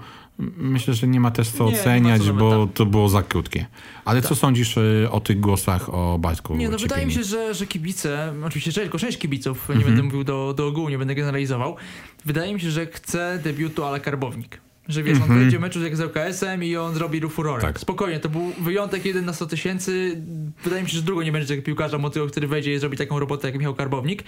[0.57, 2.77] Myślę, że nie ma też co Nie, oceniać, co bo tak.
[2.77, 3.67] to było za krótkie.
[4.05, 7.55] Ale co sądzisz e, o tych głosach o Bartku Nie, no wydaje mi się, że,
[7.55, 9.93] że kibice, oczywiście że tylko część kibiców, nie Mhm.
[9.93, 11.77] będę mówił do, do ogółu, nie będę generalizował,
[12.25, 14.61] wydaje mi się, że chce debiutu ala Karbownik.
[14.89, 17.55] Że wiesz, on wejdzie w meczu jak z LKS-em i on zrobi furorę.
[17.57, 17.73] Mhm.
[17.73, 17.81] Tak.
[17.81, 20.23] Spokojnie, to był wyjątek jeden na 100 tysięcy.
[20.65, 23.19] Wydaje mi się, że długo nie będzie takiego piłkarza młodego, który wejdzie i zrobi taką
[23.19, 24.25] robotę jak Michał Karbownik.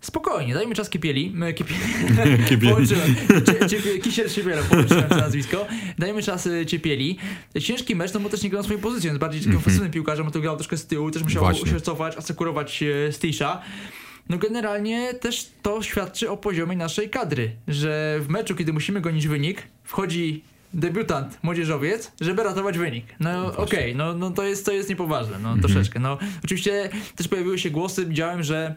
[0.00, 1.34] Spokojnie, dajmy czas Kipieli.
[1.58, 1.80] Kipieli.
[2.48, 4.00] Kipieli.
[4.02, 5.66] Kisiel Szybiela, połączyłem to nazwisko.
[5.98, 7.18] Dajmy czas y, Ciepieli.
[7.60, 10.26] Ciężki mecz, no bo też nie grał swojej pozycji, on jest bardziej takim ofensywnym piłkarzem,
[10.26, 11.70] bo to grał troszkę z tyłu, też musiał Właśnie.
[11.70, 13.62] się cofać, asekurować e, Stisha.
[14.28, 19.28] No generalnie też to świadczy o poziomie naszej kadry, że w meczu, kiedy musimy gonić
[19.28, 19.62] wynik,
[19.92, 20.42] wchodzi
[20.74, 23.04] debiutant, młodzieżowiec, żeby ratować wynik.
[23.20, 26.00] No okej, no, no to, jest, to jest niepoważne, no troszeczkę.
[26.00, 28.74] No oczywiście też pojawiły się głosy, widziałem, że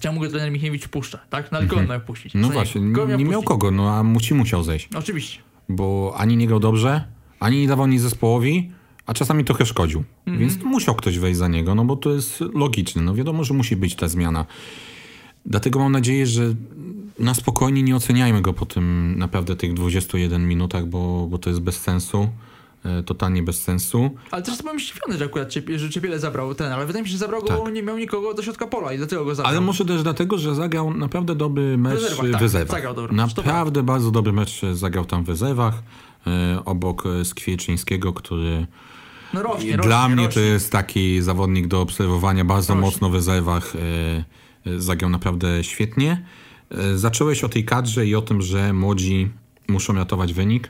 [0.00, 1.52] czemu go trener Michniewicz wpuszcza, tak?
[1.52, 2.34] No ale kogo on miał wpuścić?
[2.34, 3.44] No właśnie, nie miał wpuścić?
[3.44, 4.88] kogo, no a musi musiał zejść.
[4.94, 5.38] Oczywiście.
[5.68, 7.04] bo ani nie grał dobrze,
[7.40, 8.70] ani nie dawał nic zespołowi,
[9.06, 10.04] a czasami trochę szkodził.
[10.26, 10.38] Mhm.
[10.38, 13.02] Więc musiał ktoś wejść za niego, no bo to jest logiczne.
[13.02, 14.46] No wiadomo, że musi być ta zmiana.
[15.46, 16.54] Dlatego mam nadzieję, że
[17.18, 21.60] na spokojnie nie oceniajmy go po tym naprawdę tych 21 minutach, bo, bo to jest
[21.62, 22.28] bez sensu.
[22.84, 24.10] e, Totalnie bez sensu.
[24.30, 27.18] Ale też byłem zdziwiony, że akurat że Ciepiele zabrał ten, ale wydaje mi się, że
[27.18, 27.72] zabrał go, Tak.
[27.74, 29.50] nie miał nikogo do środka pola i dlatego go zabrał.
[29.52, 32.40] Ale może też dlatego, że zagrał naprawdę dobry mecz rezerwach, w tak.
[32.40, 32.76] rezerwach.
[32.76, 35.82] Zagrał dobry mecz, Naprawdę bardzo dobry mecz zagrał tam w rezerwach.
[36.26, 38.66] e, Obok e, Skwierczyńskiego, który
[39.34, 40.42] No rośnie, I rośnie, Dla mnie rośnie.
[40.42, 46.24] to jest taki zawodnik do obserwowania, bardzo mocno w rezerwach e, e, zagrał naprawdę świetnie.
[46.78, 49.28] E, zacząłeś o tej kadrze i o tym, że młodzi
[49.68, 50.68] muszą ratować wynik.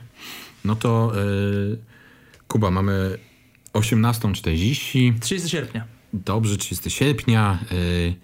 [0.65, 1.77] No to yy,
[2.47, 3.17] Kuba, mamy
[3.73, 5.19] 18.40.
[5.19, 5.85] 30 sierpnia.
[6.13, 7.59] Dobrze, 30 sierpnia.
[7.71, 8.15] Yy,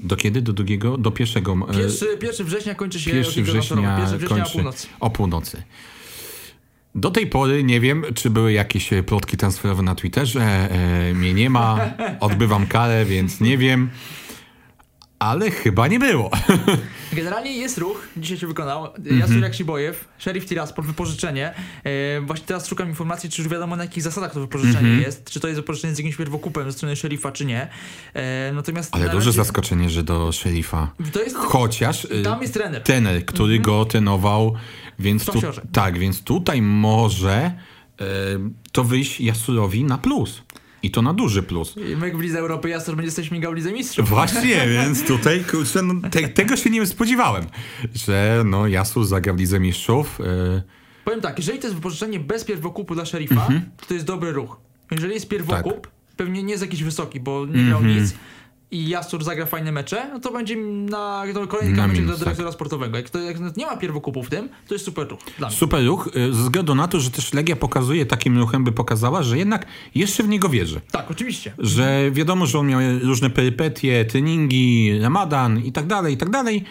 [0.00, 0.42] do kiedy?
[0.42, 0.98] Do drugiego?
[0.98, 1.56] Do pierwszego.
[1.76, 3.98] Pierwszy, 1 września kończy się 1 opieka września.
[4.00, 4.86] 1 września kończy o północy.
[5.00, 5.62] o północy.
[6.94, 10.42] Do tej pory nie wiem, czy były jakieś e, plotki transferowe na Twitterze.
[10.42, 11.78] E, mnie nie ma.
[12.20, 13.90] Odbywam karę, więc nie wiem.
[15.22, 16.30] Ale chyba nie było.
[17.12, 18.86] Generalnie jest ruch, dzisiaj się wykonał.
[18.86, 19.18] Mhm.
[19.18, 21.54] Jasur Jaksibojew, Sheriff Tiraspol, wypożyczenie.
[21.84, 25.00] E, właśnie teraz szukam informacji, czy już wiadomo na jakich zasadach to wypożyczenie Mhm.
[25.00, 25.30] jest.
[25.30, 27.68] Czy to jest wypożyczenie z jakimś pierwokupem ze strony szeryfa, czy nie.
[28.14, 30.90] E, natomiast Ale duże razie- zaskoczenie, że do szeryfa.
[31.12, 32.82] To jest, Chociaż y, tam jest trener.
[32.82, 34.54] trener, który go trenował,
[34.98, 35.40] więc tu,
[35.72, 37.52] tak, więc tutaj może
[38.00, 38.04] y,
[38.72, 40.42] to wyjść Jasurowi na plus.
[40.82, 41.76] I to na duży plus.
[41.96, 44.08] My w Lidze Europy Jasur będzie coś migał w Lidze Mistrzów.
[44.08, 47.44] Właśnie, więc tutaj kurczę, no, te, tego się nie spodziewałem,
[47.94, 50.20] że no Jasur zagra w Lidze Mistrzów.
[50.20, 50.62] Y,
[51.04, 53.62] Powiem tak, jeżeli to jest wypożyczenie bez pierwokupu dla szeryfa, Mhm.
[53.76, 54.60] to to jest dobry ruch.
[54.90, 55.92] Jeżeli jest pierwokup, Tak.
[56.16, 58.02] pewnie nie jest jakiś wysoki, bo nie grał Mhm.
[58.02, 58.14] nic
[58.72, 62.52] i Jasur zagra fajne mecze, no to będzie na to kolejny Na kamyczek dla dyrektora
[62.52, 62.96] sportowego.
[62.96, 65.20] Jak, to, jak nie ma pierwokupu w tym, to jest super ruch
[65.50, 69.22] super ruch, y, ze względu na to, że też Legia pokazuje, takim ruchem by pokazała,
[69.22, 70.80] że jednak jeszcze w niego wierzy.
[70.90, 71.52] Tak, oczywiście.
[71.58, 76.64] że wiadomo, że on miał różne perypetie, treningi, ramadan i tak dalej, i tak dalej,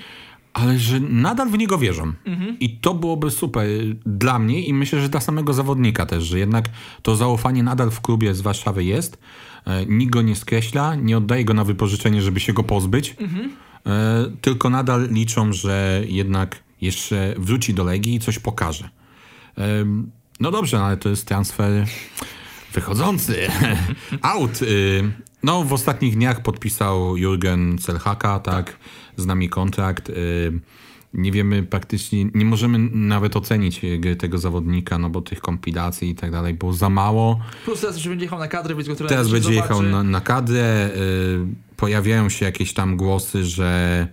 [0.54, 2.14] ale że nadal w niego wierzą.
[2.60, 3.68] I to byłoby super
[4.06, 6.66] dla mnie i myślę, że dla samego zawodnika też, że jednak
[7.02, 9.18] to zaufanie nadal w klubie z Warszawy jest.
[9.66, 13.16] E, Nikt go nie skreśla, nie oddaje go na wypożyczenie, żeby się go pozbyć,
[13.86, 18.90] e, tylko nadal liczą, że jednak jeszcze wróci do Legii i coś pokaże.
[19.58, 21.86] Em, No dobrze, no ale to jest transfer
[22.74, 23.36] wychodzący.
[24.22, 24.62] Out.
[24.62, 25.12] y,
[25.44, 28.78] No, w ostatnich dniach podpisał Jurgen Celhaka, tak,
[29.18, 30.12] z nami kontrakt.
[31.14, 36.16] Nie wiemy praktycznie, nie możemy nawet ocenić gry tego zawodnika, no bo tych kompilacji i
[36.16, 37.40] tak dalej było za mało.
[37.66, 39.62] Plus teraz już będzie jechał na kadrę, więc go Teraz się będzie zobaczy.
[39.74, 40.90] jechał na, na kadrę.
[40.96, 44.08] y, Pojawiają się jakieś tam głosy, że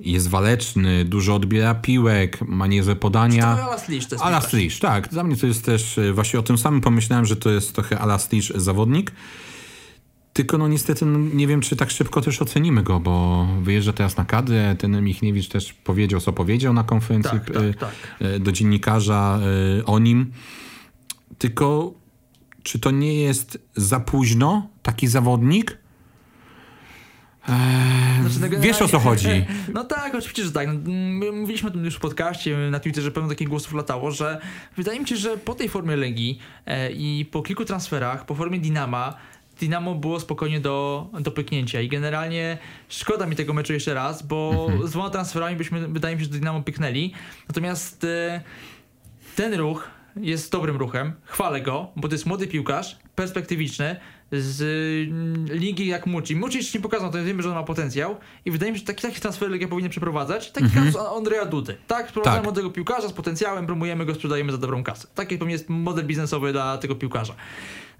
[0.00, 3.56] jest waleczny, dużo odbiera piłek, ma niezłe podania.
[3.56, 4.56] To.
[4.56, 5.08] Lisz, tak.
[5.08, 7.98] Dla mnie to jest też, y, właśnie o tym samym pomyślałem, że to jest trochę
[7.98, 9.12] Alas Lisz zawodnik.
[10.32, 14.16] Tylko no niestety no, nie wiem, czy tak szybko też ocenimy go, bo wyjeżdża teraz
[14.16, 14.76] na kadrę.
[14.78, 19.40] Ten Michniewicz też powiedział, co powiedział na konferencji Tak, y, tak, y, do dziennikarza
[19.78, 20.32] y, o nim.
[21.38, 21.94] Tylko
[22.62, 25.82] czy to nie jest za późno taki zawodnik?
[28.20, 29.28] Znaczy, no Wiesz o co chodzi.
[29.74, 30.68] No tak, oczywiście, że tak.
[30.68, 34.40] No, My mówiliśmy o tym już w podcaście, na Twitterze pełno takich głosów latało, że
[34.76, 38.58] wydaje mi się, że po tej formie Legii e, i po kilku transferach, po formie
[38.58, 39.16] Dinama,
[39.62, 42.58] Dinamo było spokojnie do, do pyknięcia i generalnie
[42.88, 44.88] szkoda mi tego meczu jeszcze raz, bo Mhm.
[44.88, 47.12] z dwoma transferami byśmy, wydaje mi się, że do Dinamo pyknęli.
[47.48, 48.40] Natomiast e,
[49.36, 53.96] ten ruch jest dobrym ruchem, chwalę go, bo to jest młody piłkarz, perspektywiczny,
[54.32, 54.62] z
[55.10, 56.36] mm, ligi jak Muci.
[56.36, 58.86] Muci jeszcze nie pokazał, to wiemy, że on ma potencjał i wydaje mi się, że
[58.86, 60.50] taki, taki transfer Legia powinien przeprowadzać.
[60.50, 61.76] Taki kasus Andrea Dudy.
[61.86, 62.44] Tak, sprowadzamy Tak.
[62.44, 65.08] młodego piłkarza z potencjałem, promujemy go, sprzedajemy za dobrą kasę.
[65.14, 67.34] Taki pewnie jest model biznesowy dla tego piłkarza.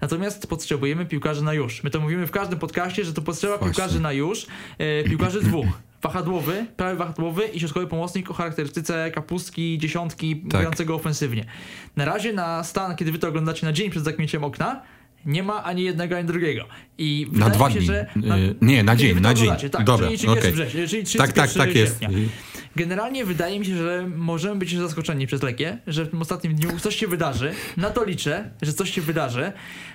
[0.01, 1.83] Natomiast potrzebujemy piłkarzy na już.
[1.83, 3.73] My to mówimy w każdym podcaście, że to potrzeba Właśnie.
[3.73, 5.65] piłkarzy na już, e, piłkarzy dwóch.
[6.01, 10.47] Wahadłowy, prawy wahadłowy i środkowy pomocnik o charakterystyce kapustki, dziesiątki, Tak.
[10.47, 11.45] grającego ofensywnie.
[11.95, 14.81] Na razie na stan, kiedy wy to oglądacie na dzień przed zamknięciem okna,
[15.25, 16.65] nie ma ani jednego, ani drugiego.
[16.97, 17.87] I Na dwa się, dni.
[17.87, 19.49] że Y, nie, na dzień, na dzień.
[19.71, 20.43] Tak, Dobra, czyli, czyli, okej.
[20.45, 21.99] 1 września, czyli 31 Tak, tak, tak jest.
[22.75, 26.79] Generalnie wydaje mi się, że możemy być zaskoczeni przez Legię, że w tym ostatnim dniu
[26.79, 27.51] coś się wydarzy.
[27.77, 29.51] Na to liczę, że coś się wydarzy.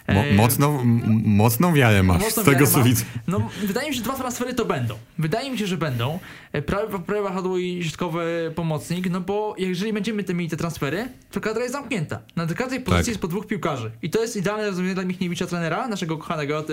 [0.09, 0.85] Mo- E, mocną,
[1.25, 3.05] mocną wiarę masz z tego, co widzę.
[3.27, 4.95] No, wydaje mi się, że dwa transfery to będą.
[5.19, 6.19] Wydaje mi się, że będą.
[6.53, 11.09] E, Prawy, prawy wahadło i środkowy pomocnik, no bo jeżeli będziemy te mieli te transfery,
[11.31, 12.19] to kadra jest zamknięta.
[12.37, 13.09] Na każdej pozycji Tak.
[13.09, 13.91] jest po dwóch piłkarzy.
[14.03, 16.65] I to jest idealne rozwiązanie dla Michniewicza, trenera, naszego kochanego e,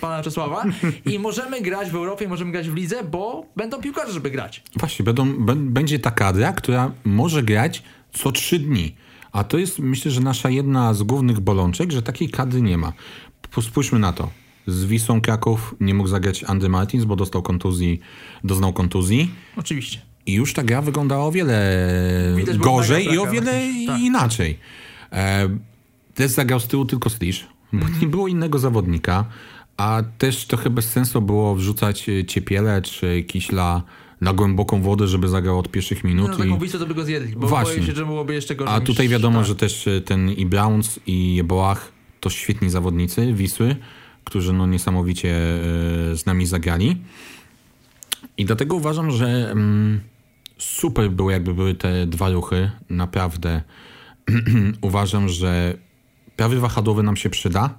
[0.00, 0.64] pana Czesława.
[1.06, 4.62] I możemy grać w Europie, możemy grać w lidze, bo będą piłkarze, żeby grać.
[4.76, 5.26] Właśnie, będą,
[5.56, 7.82] będzie ta kadra, która może grać
[8.12, 8.94] co trzy dni.
[9.32, 12.92] A to jest, myślę, że nasza jedna z głównych bolączek, że takiej kadry nie ma.
[13.62, 14.30] Spójrzmy na to.
[14.66, 18.00] Z Wisą Kraków nie mógł zagrać Andy Martins, bo dostał kontuzji,
[18.44, 19.30] doznał kontuzji.
[19.56, 20.00] Oczywiście.
[20.26, 21.86] I już ta gra wyglądała o wiele
[22.36, 23.52] Widać gorzej i o wiele
[23.86, 24.00] tak.
[24.00, 24.58] inaczej.
[25.12, 25.48] E,
[26.14, 28.00] też zagrał z tyłu tylko Slisz, bo Mhm.
[28.00, 29.24] nie było innego zawodnika,
[29.76, 33.82] a też trochę bez sensu było wrzucać e, Ciepiele czy Kiśla
[34.20, 36.28] na głęboką wodę, żeby zagrał od pierwszych No, minut.
[36.28, 36.38] na i...
[36.38, 37.74] taką to by go zjedli, bo Właśnie.
[37.74, 38.74] boję się, że byłoby jeszcze gorzej.
[38.74, 39.46] A tutaj wiadomo, tak.
[39.46, 43.76] że też e, ten i Browns i Jeboach to świetni zawodnicy Wisły,
[44.24, 46.96] którzy no niesamowicie e, z nami zagrali.
[48.36, 50.00] I dlatego uważam, że mm,
[50.58, 52.70] super było, jakby były te dwa ruchy.
[52.90, 53.62] Naprawdę
[54.80, 55.74] uważam, że
[56.36, 57.78] prawy wahadłowy nam się przyda.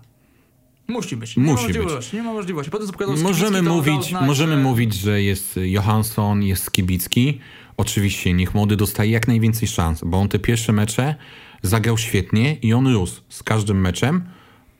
[0.92, 1.38] Musi być.
[1.38, 1.78] Nie Musi ma być.
[1.78, 2.16] możliwości.
[2.16, 2.72] Nie ma możliwości.
[2.72, 7.40] Potem Możemy mówić, znak, możemy że- mówić, że jest Johansson, jest Skibicki.
[7.78, 11.16] Oczywiście, niech młody dostaje jak najwięcej szans, bo on te pierwsze mecze
[11.62, 14.24] zagrał świetnie i on rósł z każdym meczem.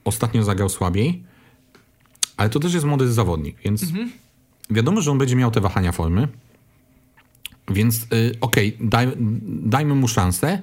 [0.06, 1.24] Ostatnio zagrał słabiej,
[2.38, 4.12] ale to też jest młody zawodnik, więc Mhm.
[4.70, 6.28] wiadomo, że on będzie miał te wahania formy.
[7.70, 9.08] Więc y, okej, daj,
[9.48, 10.62] dajmy mu szansę.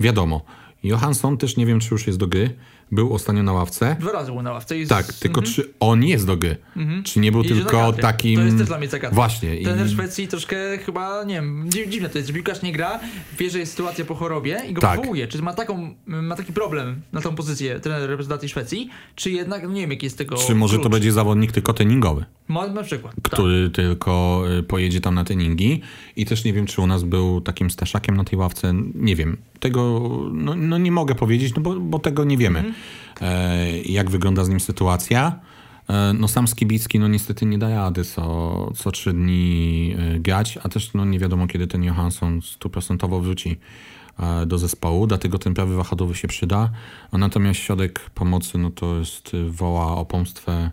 [0.00, 0.44] Wiadomo,
[0.82, 2.54] Johansson też nie wiem, czy już jest do gry.
[2.92, 3.96] Był ostatnio na ławce.
[4.00, 4.78] Dwa razy był na ławce.
[4.78, 5.54] I z- Tak, tylko Mhm.
[5.56, 6.56] czy on jest do gry?
[7.04, 8.02] Czy nie był I tylko zagadkę.
[8.02, 8.36] takim...
[8.36, 9.14] To jest też dla mnie zagadka.
[9.14, 9.56] Właśnie.
[9.62, 9.90] Trener i...
[9.90, 13.00] Szwecji troszkę chyba, nie wiem, dzi- dziwne to jest, że piłkarz nie gra,
[13.38, 14.96] wie, że jest sytuacja po chorobie i go Tak.
[15.00, 15.28] powołuje.
[15.28, 19.68] Czy ma, taką, ma taki problem na tą pozycję trener reprezentacji Szwecji, czy jednak, no
[19.72, 20.82] nie wiem jaki jest tego Czy może klucz.
[20.84, 23.14] to będzie zawodnik tylko treningowy, Ma, na przykład.
[23.22, 23.32] Tak.
[23.32, 25.80] który tylko y, pojedzie tam na treningi
[26.16, 29.36] i też nie wiem, czy u nas był takim staszakiem na tej ławce, nie wiem.
[29.60, 30.00] Tego
[30.32, 32.58] no, no nie mogę powiedzieć, no bo, bo tego nie wiemy.
[32.58, 32.74] Mhm.
[33.84, 35.40] Jak wygląda z nim sytuacja.
[35.90, 40.58] E, no sam Skibicki no niestety nie da rady co, co trzy dni e, grać,
[40.62, 43.56] a też no nie wiadomo kiedy ten Johansson stuprocentowo wróci
[44.18, 46.70] e, do zespołu, dlatego ten prawy wahadłowy się przyda,
[47.12, 50.70] a natomiast środek pomocy no to jest woła o pomstwę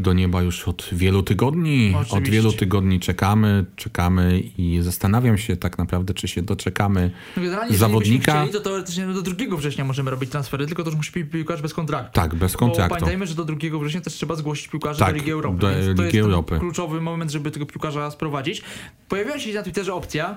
[0.00, 1.94] do nieba już od wielu tygodni.
[1.96, 2.32] Od Oczywiście.
[2.32, 8.32] wielu tygodni czekamy, czekamy i zastanawiam się tak naprawdę, czy się doczekamy No Generalnie, zawodnika.
[8.32, 11.32] Jeżeli chcieli, to teoretycznie do 2 września możemy robić transfery, tylko to już musi być
[11.32, 12.12] piłkarz bez kontraktu.
[12.12, 12.94] Tak, bez Bo kontraktu.
[12.94, 15.58] pamiętajmy, że do 2 września też trzeba zgłosić piłkarza Tak, do Ligi Europy.
[15.58, 16.58] do to jest Europy.
[16.58, 18.62] kluczowy moment, żeby tego piłkarza sprowadzić.
[19.08, 20.36] Pojawiła się na Twitterze opcja.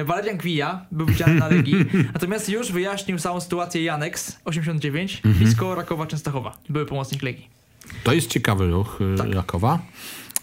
[0.00, 1.74] E, Valerian Gwija był widziany na Legii,
[2.14, 5.34] natomiast już wyjaśnił całą sytuację Janex 89, Mhm.
[5.44, 6.58] blisko Rakowa Częstochowa.
[6.68, 7.57] Były pomocnik Legii.
[8.04, 9.34] To jest ciekawy ruch y, Tak.
[9.34, 9.78] Rakowa.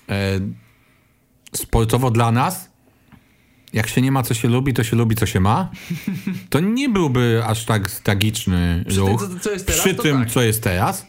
[0.09, 0.39] E,
[1.55, 2.69] sportowo dla nas,
[3.73, 5.69] jak się nie ma, co się lubi, to się lubi, co się ma.
[6.49, 9.21] To nie byłby aż tak tragiczny Przy tym, ruch.
[9.21, 10.31] co- co jest teraz, przy tym, tak.
[10.31, 11.07] co jest teraz.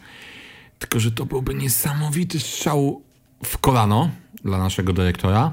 [0.78, 3.03] Tylko, że to byłby niesamowity strzał
[3.44, 4.11] w kolano
[4.44, 5.53] dla naszego dyrektora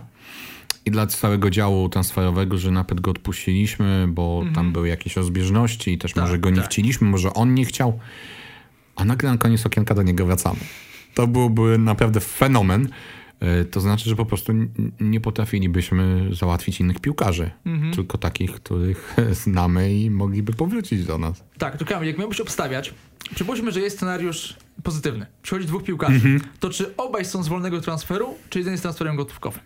[0.86, 5.98] i dla całego działu transferowego, że napęd go odpuściliśmy, bo tam były jakieś rozbieżności i
[5.98, 6.24] też Mhm.
[6.26, 6.66] Tak, może go nie tak.
[6.72, 8.00] chcieliśmy, może on nie chciał,
[8.96, 10.60] a nagle na koniec okienka do niego wracamy.
[11.14, 12.90] To byłby naprawdę fenomen.
[13.40, 14.54] E, To znaczy, że po prostu
[15.00, 17.94] nie potrafilibyśmy załatwić innych piłkarzy, Mhm.
[17.94, 21.44] tylko takich, których znamy i mogliby powrócić do nas.
[21.58, 22.94] Tak, to Kamil, jak miałbyś obstawiać,
[23.36, 25.26] przypuśćmy, że jest scenariusz pozytywny.
[25.42, 26.16] Przychodzi dwóch piłkarzy.
[26.16, 26.40] Mhm.
[26.60, 29.62] To czy obaj są z wolnego transferu, czy jeden jest transferem gotówkowym?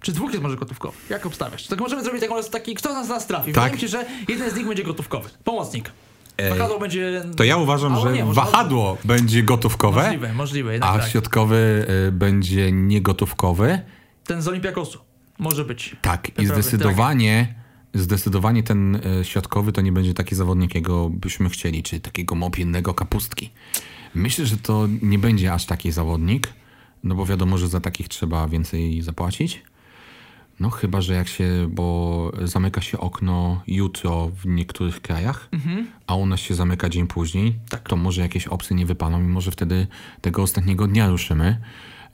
[0.00, 0.96] Czy dwóch jest może gotówkowy?
[1.10, 1.66] Jak obstawiasz?
[1.66, 3.52] Tak możemy zrobić taką, taki, kto z nas nas trafi?
[3.52, 3.54] Tak.
[3.54, 5.28] Wydaje mi się, że jeden z nich będzie gotówkowy.
[5.44, 5.90] Pomocnik.
[6.50, 7.24] Wahadło będzie...
[7.36, 11.08] To ja uważam, że nie, wahadło będzie gotówkowe, Możliwe, możliwe, a tak.
[11.10, 13.80] środkowy y, będzie niegotówkowy.
[14.24, 14.98] Ten z Olimpiakosu.
[15.38, 15.96] Może być.
[16.02, 17.54] Tak, i Ten prawy, zdecydowanie,
[17.94, 22.94] zdecydowanie ten y, środkowy to nie będzie taki zawodnik, jakiego byśmy chcieli, czy takiego mopiennego
[22.94, 23.50] kapustki.
[24.14, 26.52] Myślę, że to nie będzie aż taki zawodnik,
[27.04, 29.62] no bo wiadomo, że za takich trzeba więcej zapłacić.
[30.60, 35.48] No chyba, że jak się, bo zamyka się okno jutro w niektórych krajach,
[36.06, 37.68] a u nas się zamyka dzień później, Mhm.
[37.68, 37.88] Tak.
[37.88, 39.86] to może jakieś opcje nie wypalą i może wtedy
[40.20, 41.60] tego ostatniego dnia ruszymy.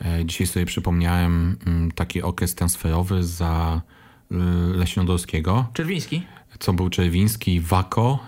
[0.05, 3.81] E, Dzisiaj sobie przypomniałem mm, taki okres transferowy za
[4.33, 4.35] y,
[4.77, 6.23] Leśnodolskiego, Czerwiński.
[6.59, 8.19] co był Czerwiński, Wako,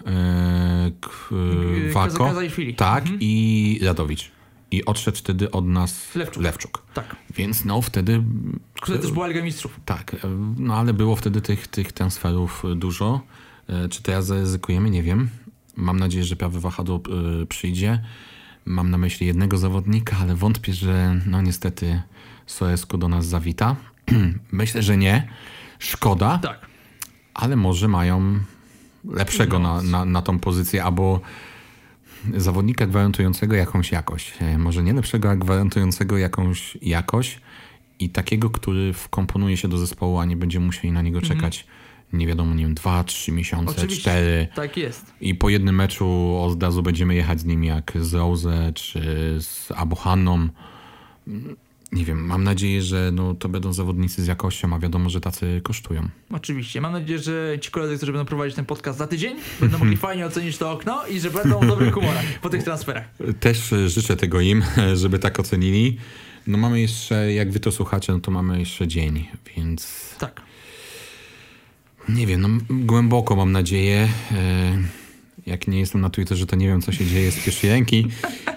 [1.31, 2.75] Yy, Wako, Kazachwili.
[2.75, 4.31] tak, i Radowicz.
[4.73, 6.43] I odszedł wtedy od nas Lewczuk.
[6.43, 6.83] Lewczuk.
[6.95, 7.17] Tak.
[7.37, 8.23] Więc no wtedy
[8.75, 9.81] Która też była Liga Mistrzów.
[9.85, 10.19] tak, e,
[10.59, 13.21] no ale było wtedy tych, tych transferów e, dużo.
[13.69, 14.91] E, Czy teraz zaryzykujemy?
[14.91, 15.29] Nie wiem.
[15.77, 17.01] Mam nadzieję, że prawy wahadło
[17.49, 18.03] przyjdzie.
[18.65, 22.03] Mam na myśli jednego zawodnika, ale wątpię, że no niestety
[22.47, 23.77] Soesku do nas zawita.
[24.53, 25.29] Myślę, że nie.
[25.79, 26.67] Szkoda, Tak.
[27.35, 28.39] ale może mają
[29.05, 31.21] lepszego na, na, na tą pozycję, albo
[32.37, 34.35] zawodnika gwarantującego jakąś jakość.
[34.41, 37.41] E, Może nie lepszego, a gwarantującego jakąś jakość
[37.99, 41.67] i takiego, który wkomponuje się do zespołu, a nie będziemy musieli na niego czekać,
[42.13, 44.01] nie wiadomo, nie wiem, dwa, trzy miesiące, Oczywiście.
[44.01, 44.49] cztery.
[44.55, 45.13] Tak jest.
[45.21, 49.01] I po jednym meczu od razu będziemy jechać z nim jak z Rose czy
[49.41, 50.49] z Abuhanną.
[51.93, 55.61] Nie wiem, mam nadzieję, że no, to będą zawodnicy z jakością, a wiadomo, że tacy
[55.65, 56.09] kosztują.
[56.31, 56.81] Oczywiście.
[56.81, 60.27] Mam nadzieję, że ci koledzy, którzy będą prowadzić ten podcast za tydzień, będą mogli fajnie
[60.27, 63.05] ocenić to okno i że będą w dobrych humorach po tych transferach.
[63.41, 64.63] Też e, życzę tego im,
[65.03, 65.97] żeby tak ocenili.
[66.47, 70.41] No mamy jeszcze, jak wy to słuchacie, no to mamy jeszcze dzień, więc Tak.
[72.09, 74.09] nie wiem, no głęboko mam nadzieję.
[74.33, 74.79] E,
[75.47, 78.09] Jak nie jestem na Twitterze, to nie wiem, co się dzieje z pierwszej ręki.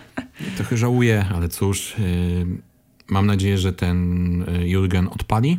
[0.58, 2.02] Trochę żałuję, ale cóż, e,
[3.10, 5.58] mam nadzieję, że ten e, Jurgen odpali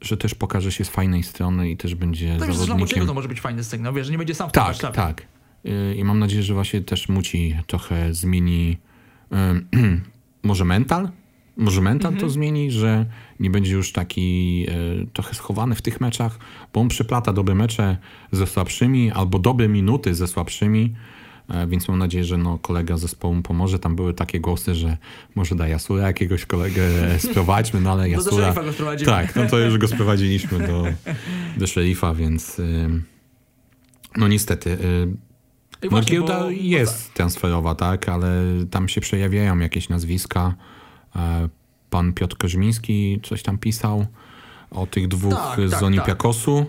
[0.00, 3.06] że też pokaże się z fajnej strony i też będzie z zawodnikiem.
[3.06, 5.26] to może być fajny sygnał, wiesz, że nie będzie sam Tak, wpływać tak.
[5.66, 8.76] Y, I mam nadzieję, że właśnie też Muci trochę zmieni
[9.32, 9.36] y,
[10.42, 11.08] może mental?
[11.56, 12.20] Może mental Mhm.
[12.26, 13.06] to zmieni, że
[13.40, 14.66] nie będzie już taki
[15.02, 16.38] y, trochę schowany w tych meczach,
[16.72, 17.96] bo on przyplata dobre mecze
[18.32, 20.94] ze słabszymi albo dobre minuty ze słabszymi.
[21.50, 23.78] E, Więc mam nadzieję, że no, kolega z zespołu mu pomoże.
[23.78, 24.96] Tam były takie głosy, że
[25.34, 26.82] może da Jasura jakiegoś kolegę
[27.30, 28.42] sprowadźmy, no ale Do Jasura...
[28.44, 29.10] szeryfa go sprowadzimy.
[29.10, 30.84] Tak, no to już go sprowadziliśmy do,
[31.56, 33.04] do szeryfa, więc ym,
[34.16, 34.70] no niestety.
[34.70, 35.06] y,
[35.84, 38.30] No właśnie, giełda bo- jest transferowa, tak, ale
[38.70, 40.54] tam się przejawiają jakieś nazwiska.
[41.16, 41.48] E,
[41.90, 44.06] Pan Piotr Koźmiński coś tam pisał
[44.70, 46.66] o tych dwóch Tak, z tak, Olimpiakosu.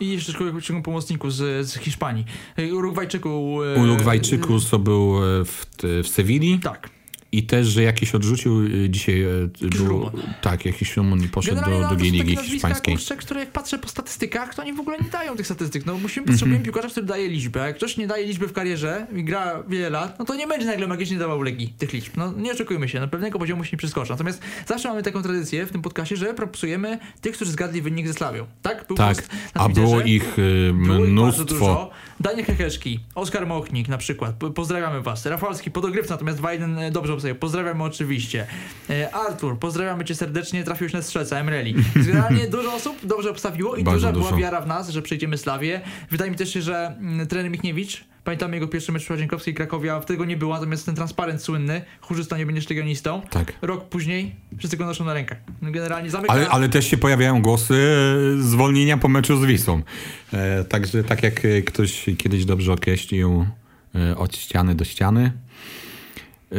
[0.00, 0.32] I jeszcze
[0.62, 2.24] ciągu pomocniku z, z Hiszpanii.
[2.72, 3.62] Urugwajczyku.
[3.62, 5.66] y, Urugwajczyku, co był e, w,
[6.02, 6.95] w Sewilli Tak.
[7.32, 9.48] I też, że jakiś odrzucił e, dzisiaj e,
[9.78, 10.10] był,
[10.42, 12.94] tak, jakiś i poszedł Generalnie do no, drugiej są takie ligi hiszpańskiej.
[12.94, 15.86] Kurczę, które jak patrzę po statystykach, to oni w ogóle nie dają tych statystyk.
[15.86, 16.34] No musimy, Mhm.
[16.34, 17.62] potrzebujemy piłkarza, który daje liczbę.
[17.62, 20.46] A jak ktoś nie daje liczby w karierze i gra wiele lat, no to nie
[20.46, 22.12] będzie nagle magicznie dawał legi tych liczb.
[22.16, 24.10] No nie oczekujmy się, na pewnego poziomu się nie przeskoczy.
[24.10, 28.14] Natomiast zawsze mamy taką tradycję w tym podcastie, że propsujemy tych, którzy zgadli wynik ze
[28.14, 28.46] Slawią.
[28.62, 28.86] Tak?
[28.88, 31.90] Był Tak, a było ich e, Było ich mnóstwo.
[32.20, 35.26] Daniel Hecheszki, Oskar Mochnik na przykład, po- pozdrawiamy was.
[35.26, 38.46] Rafalski, podogrywca, natomiast 2-1 e, dobrze obstawił, pozdrawiamy oczywiście.
[38.90, 41.74] E, Artur, pozdrawiamy cię serdecznie, trafiłeś na strzelca, Emreli.
[41.96, 44.36] Generalnie dużo osób dobrze obstawiło i Bardzo duża była dużo.
[44.36, 45.80] wiara w nas, że przejdziemy Slawię.
[46.10, 50.00] Wydaje mi też się, że mm, trener Michniewicz, pamiętamy jego pierwszy mecz w Łazienkowskiej Krakowia,
[50.00, 53.22] tego nie było, natomiast ten transparent słynny, chórzysta nie będziesz legionistą.
[53.30, 53.52] Tak.
[53.62, 55.38] Rok później wszyscy go noszą na rękach.
[55.62, 56.32] No, Generalnie zamyka...
[56.32, 57.74] Ale, ale też się pojawiają głosy
[58.38, 59.82] zwolnienia po meczu z Wisłą.
[60.32, 63.46] E, także tak jak e, ktoś kiedyś dobrze określił
[63.94, 65.32] e, od ściany do ściany.
[66.52, 66.56] E,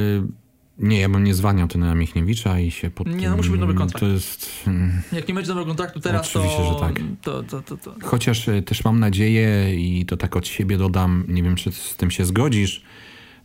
[0.79, 3.73] nie, ja bym nie zwalniał trenera Michniewicza i się pod Nie, no musi być nowy
[3.73, 3.99] kontrakt.
[3.99, 4.63] To jest...
[4.67, 6.99] mm, Jak nie będzie nowego kontraktu teraz, Oczywiście, to, że tak.
[7.21, 11.23] to, to, to, to, Chociaż e, też mam nadzieję i to tak od siebie dodam,
[11.27, 12.81] nie wiem czy z tym się zgodzisz,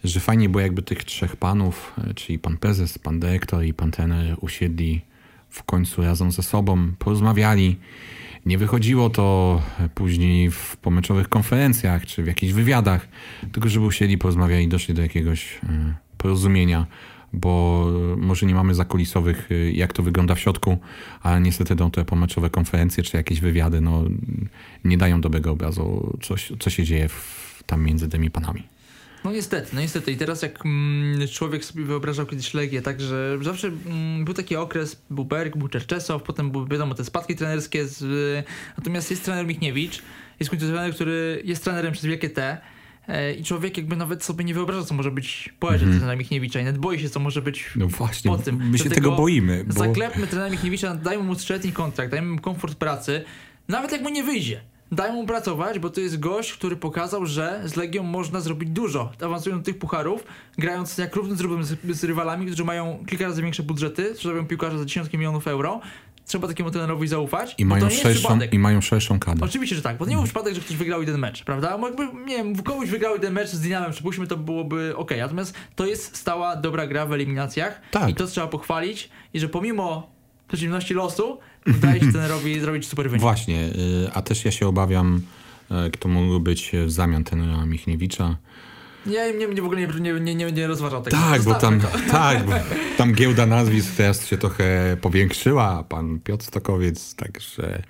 [0.05, 3.91] że fajnie było jakby tych trzech panów, e, czyli pan prezes, pan dyrektor i pan
[3.91, 5.01] trener usiedli
[5.51, 7.77] w końcu razem ze sobą, porozmawiali.
[8.47, 13.09] Nie wychodziło to e, później w pomeczowych konferencjach czy w jakichś wywiadach,
[13.53, 15.61] tylko żeby usiedli, porozmawiali i doszli do jakiegoś
[16.19, 16.87] porozumienia,
[17.33, 20.79] bo może nie mamy zakulisowych, e, jak to wygląda w środku,
[21.23, 24.05] ale niestety tą te pomeczowe konferencje czy jakieś wywiady no,
[24.85, 28.63] nie dają dobrego obrazu, co, co się dzieje w, tam między tymi panami.
[29.25, 30.13] No niestety, no niestety.
[30.13, 34.57] I teraz jak mm, człowiek sobie wyobrażał kiedyś Legię, tak, że zawsze mm, był taki
[34.57, 38.45] okres, był Berg, był Czerczesow, potem były, wiadomo, te spadki trenerskie, z, y,
[38.79, 40.03] natomiast jest trener Michniewicz,
[40.41, 42.61] jest końcu trener, który jest trenerem przez wielkie T
[43.39, 46.65] i człowiek jakby nawet sobie nie wyobraża, co może być po erze trenera Michniewicza i
[46.65, 48.71] nawet boi się, co może być No właśnie, po tym.
[48.71, 49.65] my się Dlatego tego boimy.
[49.65, 49.73] Bo...
[49.73, 53.25] Zaklepmy trenera Michniewicza, dajmy mu trzyletni kontrakt, dajmy mu komfort pracy,
[53.69, 54.61] nawet jak mu nie wyjdzie.
[54.93, 59.13] Dajmy mu pracować, bo to jest gość, który pokazał, że z Legią można zrobić dużo.
[59.23, 60.25] Awansując do tych pucharów,
[60.59, 64.47] grając jak równy z równym z, z rywalami, którzy mają kilka razy większe budżety, sprzedają
[64.47, 65.81] piłkarza za dziesiątki milionów euro.
[66.27, 67.55] Trzeba takiemu trenerowi zaufać.
[67.59, 68.39] I mają, szerszą.
[68.53, 69.47] I mają szerszą kadrę.
[69.47, 71.79] Oczywiście, że tak, bo to nie był przypadek, że ktoś wygrał jeden mecz, prawda?
[71.79, 75.11] Bo jakby, nie wiem, komuś wygrał jeden mecz z Dynamem, przypuśćmy, to byłoby ok.
[75.19, 78.11] Natomiast to jest stała, dobra gra w eliminacjach Tak.
[78.11, 80.11] i to trzeba pochwalić i że pomimo
[80.49, 81.39] przeciwności losu
[81.77, 83.21] udaje się trenerowi zrobić super wynik.
[83.21, 85.21] Właśnie, y, a też ja się obawiam,
[85.87, 88.37] y, kto mógł być w zamian tenera Michniewicza.
[89.07, 91.17] Ja nie, nie, w ogóle nie, nie, nie, nie, nie rozważał tego.
[91.17, 91.81] Tak, bo tam,
[92.11, 92.53] tak, bo
[92.97, 97.83] tam giełda nazwisk teraz się trochę powiększyła, a pan Piotr Stokowiec, także...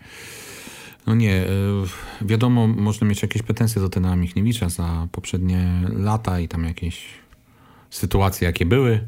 [1.06, 1.46] No nie, y,
[2.20, 7.04] wiadomo, można mieć jakieś pretensje do tenera Michniewicza za poprzednie lata i tam jakieś
[7.90, 9.06] sytuacje, jakie były,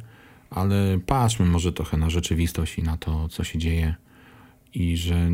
[0.51, 3.95] ale patrzmy może trochę na rzeczywistość i na to, co się dzieje
[4.75, 5.31] i że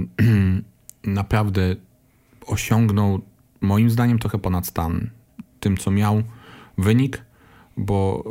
[1.04, 1.76] naprawdę
[2.46, 3.20] osiągnął
[3.60, 5.10] moim zdaniem trochę ponad stan
[5.60, 6.22] tym, co miał
[6.78, 7.24] wynik,
[7.76, 8.24] bo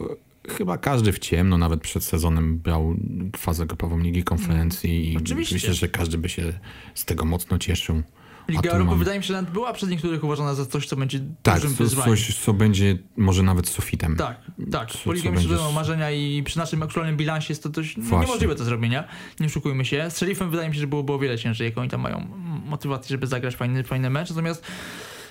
[0.49, 2.95] e, chyba każdy w ciemno, nawet przed sezonem brał
[3.37, 5.55] fazę grupową Ligi Konferencji i Oczywiście.
[5.55, 6.53] myślę, że każdy by się
[6.95, 8.01] z tego mocno cieszył.
[8.47, 10.95] Liga Europy mamy- wydaje mi się, że nawet była przez niektórych uważana za coś, co
[10.95, 12.15] będzie Tak, dużym co, wyzwaniem.
[12.17, 14.15] coś, co będzie może nawet sufitem.
[14.15, 14.91] Tak, tak.
[14.91, 18.19] Co- Po Ligę będą marzenia i przy naszym aktualnym bilansie jest to dość Właśnie.
[18.27, 19.03] niemożliwe do zrobienia.
[19.39, 20.09] Nie oszukujmy się.
[20.11, 22.27] Z Sheriffem wydaje mi się, że było, było o wiele ciężej, jak oni tam mają
[22.65, 24.29] motywację, żeby zagrać fajny, fajny mecz.
[24.29, 24.63] Natomiast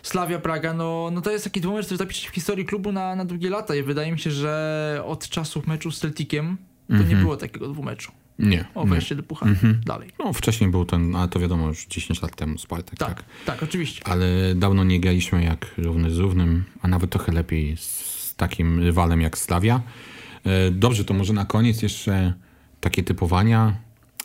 [0.09, 3.17] Slavia Praga, no, no to jest taki dwumecz, który zapisze się w historii klubu na,
[3.17, 6.57] na długie lata i wydaje mi się, że od czasów meczu z Celticiem
[6.89, 7.21] to nie Mhm.
[7.23, 8.13] było takiego dwumeczu.
[8.39, 9.51] Nie, O wejście do pucharu.
[9.53, 9.81] Mhm.
[9.87, 10.11] Dalej.
[10.19, 13.09] No wcześniej był ten, ale to wiadomo już 10 lat temu Spartak, tak.
[13.15, 14.07] Tak, tak, oczywiście.
[14.07, 19.21] Ale dawno nie graliśmy jak równy z równym, a nawet trochę lepiej z takim rywalem
[19.21, 19.81] jak Slavia.
[20.45, 22.35] E, Dobrze, to może na koniec jeszcze
[22.81, 23.77] takie typowania.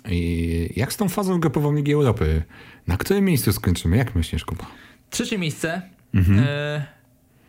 [0.10, 2.44] I jak z tą fazą grupową Ligi Europy?
[2.88, 3.98] Na którym miejscu skończymy?
[3.98, 4.66] Jak myślisz, Kuba?
[5.14, 5.82] Trzecie miejsce,
[6.14, 6.40] Mhm.
[6.48, 6.86] e,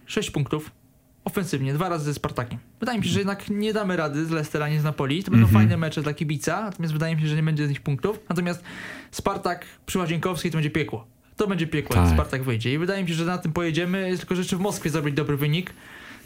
[0.07, 0.71] 6 punktów.
[1.25, 2.59] Ofensywnie, dwa razy ze Spartakiem.
[2.81, 5.25] Wydaje mi się, że jednak nie damy rady z Leicester ani z Napoli.
[5.25, 5.63] To będą Mhm.
[5.65, 8.21] fajne mecze dla kibica, natomiast wydaje mi się, że nie będzie z nich punktów.
[8.29, 8.63] Natomiast
[9.11, 11.07] Spartak przy Łazienkowskiej to będzie piekło.
[11.37, 12.15] To będzie piekło, jak Tak.
[12.15, 12.73] Spartak wyjdzie.
[12.73, 15.75] I wydaje mi się, że na tym pojedziemy, tylko jeszcze w Moskwie zrobić dobry wynik.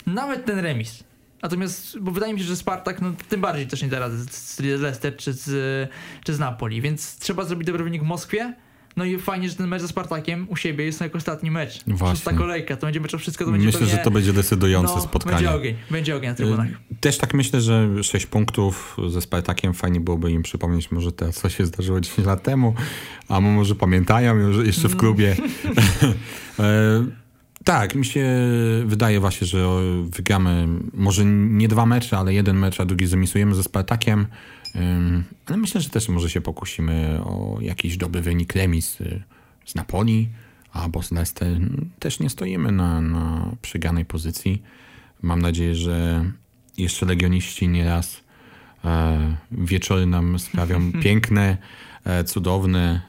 [0.06, 1.04] Nawet ten remis.
[1.42, 4.30] Natomiast, bo wydaje mi się, że Spartak no, tym bardziej też nie da rady z,
[4.56, 5.90] z Leicester czy z,
[6.24, 8.54] czy z Napoli, więc trzeba zrobić dobry wynik w Moskwie.
[8.98, 11.84] No i fajnie, że ten mecz ze Spartakiem u siebie jest jako ostatni mecz.
[11.86, 12.16] Właśnie.
[12.16, 14.94] Szósta kolejka, to będzie mecz o wszystko, to będzie Myślę, pewnie, że to będzie decydujące
[14.94, 15.36] no, spotkanie.
[15.36, 16.68] Będzie ogień, będzie ogień na trybunach.
[17.00, 21.48] Też tak myślę, że 6 punktów ze Spartakiem fajnie byłoby im przypomnieć może to, co
[21.48, 22.74] się zdarzyło 10 lat temu,
[23.28, 25.36] a może pamiętają już jeszcze w klubie.
[26.58, 27.04] e,
[27.64, 28.26] tak, mi się
[28.86, 29.66] wydaje właśnie, że
[30.02, 34.26] wygramy może nie dwa mecze, ale jeden mecz, a drugi zremisujemy ze Spartakiem.
[35.46, 39.22] Ale myślę, że też może się pokusimy o jakiś dobry wynik remis y,
[39.64, 40.28] z Napoli
[40.72, 41.60] albo z Leicester.
[41.98, 44.62] Też nie stoimy na, na przegranej pozycji.
[45.22, 46.24] Mam nadzieję, że
[46.78, 48.20] jeszcze legioniści nieraz
[48.84, 51.56] e, wieczory nam sprawią piękne,
[52.04, 53.08] e, cudowne,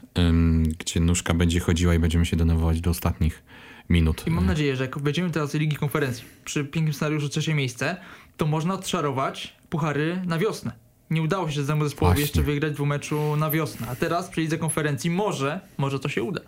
[0.78, 3.42] gdzie nóżka będzie chodziła i będziemy się denerwować do ostatnich
[3.90, 4.24] minut.
[4.26, 7.96] I mam nadzieję, że jak wejdziemy teraz do Ligi Konferencji, przy pięknym scenariuszu trzecie miejsce,
[8.36, 10.72] to można odszarować puchary na wiosnę.
[11.10, 12.22] Nie udało się temu zespołowi Właśnie.
[12.22, 16.22] jeszcze wygrać dwóch meczu na wiosnę, a teraz przy Lidze Konferencji może, może to się
[16.22, 16.40] uda.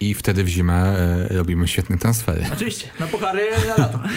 [0.00, 2.44] I wtedy w zimę e, robimy świetne transfery.
[2.52, 4.00] Oczywiście, na puchary na lato.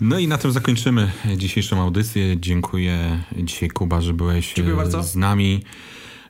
[0.00, 2.40] No i na tym zakończymy dzisiejszą audycję.
[2.40, 5.62] Dziękuję dzisiaj Kuba, że byłeś e, z nami.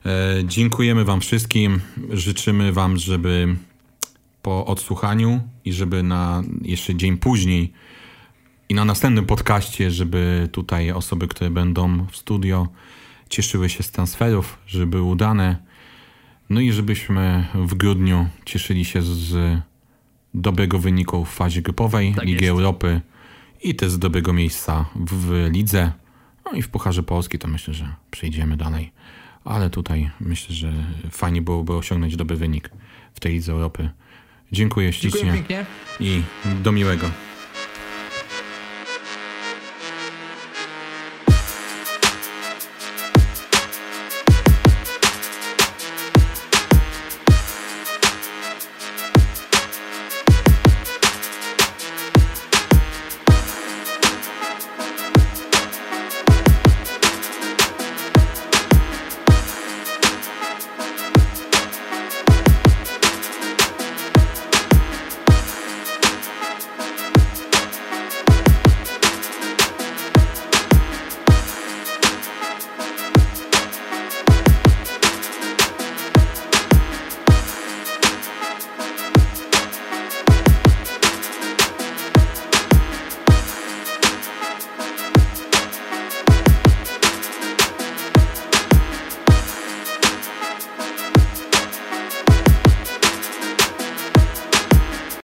[0.05, 0.09] E,
[0.45, 1.81] Dziękujemy wam wszystkim.
[2.09, 3.55] Życzymy wam, żeby
[4.41, 7.73] po odsłuchaniu i żeby na jeszcze dzień później
[8.69, 12.67] i na następnym podcaście, żeby tutaj osoby, które będą w studio
[13.29, 15.57] cieszyły się z transferów, żeby były udane.
[16.49, 19.59] No i żebyśmy w grudniu cieszyli się z
[20.33, 22.51] dobrego wyniku w fazie grupowej Tak Ligi jest.
[22.51, 23.01] Europy
[23.63, 25.91] i też z dobrego miejsca w, lidze.
[26.45, 28.91] No i w Pucharze Polski to myślę, że przejdziemy dalej.
[29.43, 30.73] Ale tutaj myślę, że
[31.11, 32.69] fajnie byłoby osiągnąć dobry wynik
[33.13, 33.89] w tej Lidze Europy.
[34.51, 35.65] Dziękuję Dziękuję ślicznie pięknie.
[35.99, 36.21] i
[36.63, 37.09] do miłego.